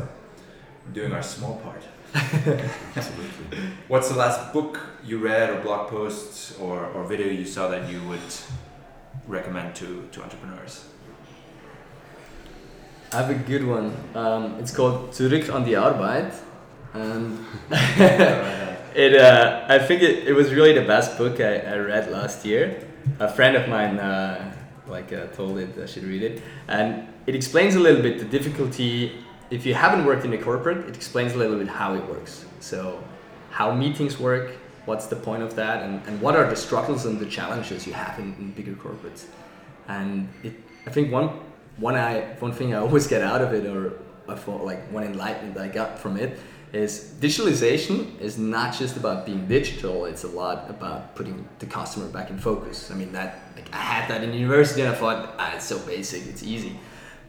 [0.84, 1.82] we're doing our small part.
[2.14, 3.58] Absolutely.
[3.88, 7.88] What's the last book you read, or blog post, or, or video you saw that
[7.90, 8.20] you would
[9.26, 10.84] recommend to, to entrepreneurs?
[13.12, 13.96] I have a good one.
[14.14, 16.32] Um, it's called Zurück an die Arbeit,
[16.94, 17.38] and
[18.94, 22.44] it uh, I think it, it was really the best book I, I read last
[22.44, 22.86] year.
[23.18, 24.54] A friend of mine uh,
[24.86, 28.24] like uh, told it I should read it, and it explains a little bit the
[28.24, 29.24] difficulty.
[29.50, 32.44] If you haven't worked in a corporate, it explains a little bit how it works.
[32.60, 33.02] So,
[33.50, 34.52] how meetings work,
[34.84, 37.92] what's the point of that, and, and what are the struggles and the challenges you
[37.92, 39.24] have in, in bigger corporates.
[39.88, 40.54] And it,
[40.86, 41.28] I think one
[41.78, 43.98] one I one thing I always get out of it, or
[44.28, 46.38] I thought like one enlightenment I got from it,
[46.72, 50.04] is digitalization is not just about being digital.
[50.04, 52.90] It's a lot about putting the customer back in focus.
[52.90, 55.78] I mean that like I had that in university, and I thought ah, it's so
[55.80, 56.78] basic, it's easy.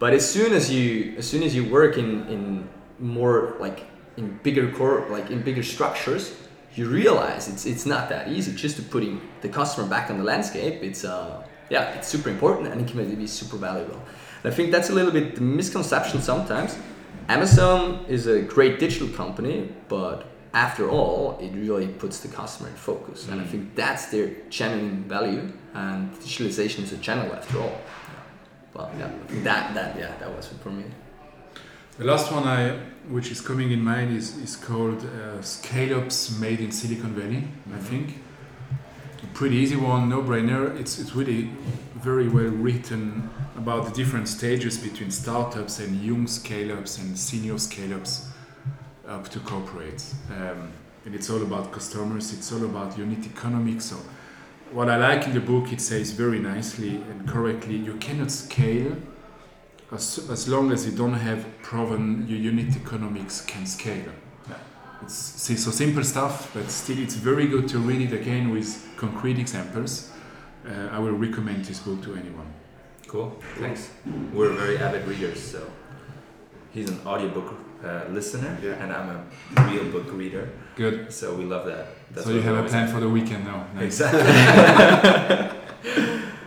[0.02, 3.80] But as soon as you as soon as you work in in more like
[4.18, 6.34] in bigger core like in bigger structures,
[6.76, 10.24] you realize it's it's not that easy just to putting the customer back on the
[10.24, 10.82] landscape.
[10.82, 14.00] It's uh yeah, it's super important and it can be super valuable.
[14.44, 16.72] And I think that's a little bit the misconception sometimes.
[17.30, 22.76] Amazon is a great digital company, but after all, it really puts the customer in
[22.76, 23.30] focus.
[23.30, 25.44] And I think that's their genuine value.
[25.74, 27.76] And digitalization is a channel after all.
[28.74, 29.12] But yeah,
[29.44, 30.86] that that yeah, that was it for me.
[31.98, 36.40] The last one I, which is coming in mind is, is called uh, Scale Ups
[36.40, 37.44] Made in Silicon Valley,
[37.76, 38.18] I think.
[39.22, 40.80] A pretty easy one, no brainer.
[40.80, 41.52] It's, it's really
[41.96, 47.60] very well written about the different stages between startups and young scale ups and senior
[47.60, 48.30] scale ups
[49.08, 50.14] up to corporates.
[50.32, 50.72] Um,
[51.06, 53.86] and it's all about customers, it's all about unit economics.
[53.86, 53.98] So,
[54.72, 58.96] what I like in the book, it says very nicely and correctly you cannot scale
[59.92, 64.12] as, as long as you don't have proven your unit economics can scale.
[64.50, 64.56] Yeah.
[65.04, 68.88] It's see, so simple stuff, but still it's very good to read it again with
[68.98, 70.10] concrete examples.
[70.66, 72.48] Uh, I will recommend this book to anyone.
[73.08, 73.36] Cool.
[73.60, 73.90] Thanks.
[74.34, 75.70] We're very avid readers, so
[76.72, 78.74] he's an audiobook uh, listener, Yeah.
[78.82, 80.50] and I'm a real book reader.
[80.76, 81.12] Good.
[81.14, 81.88] So we love that.
[82.12, 83.68] That's so you have a always plan for the weekend now.
[83.76, 83.86] Nice.
[83.86, 84.22] Exactly.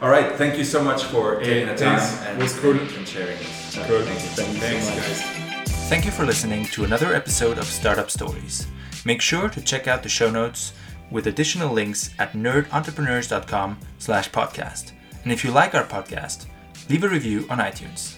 [0.03, 0.33] All right.
[0.37, 2.22] Thank you so much for taking the time thanks.
[2.22, 2.72] and, was cool.
[2.72, 3.79] and sharing this.
[3.87, 4.03] Cool.
[4.03, 4.29] Thank you.
[4.29, 5.05] Thank you Thanks, so much.
[5.07, 5.89] guys.
[5.89, 8.66] Thank you for listening to another episode of Startup Stories.
[9.05, 10.72] Make sure to check out the show notes
[11.11, 14.93] with additional links at nerdentrepreneurs.com slash podcast.
[15.22, 16.47] And if you like our podcast,
[16.89, 18.16] leave a review on iTunes.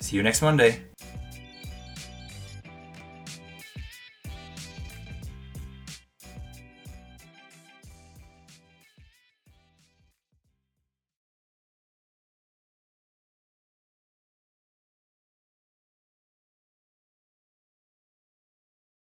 [0.00, 0.82] See you next Monday.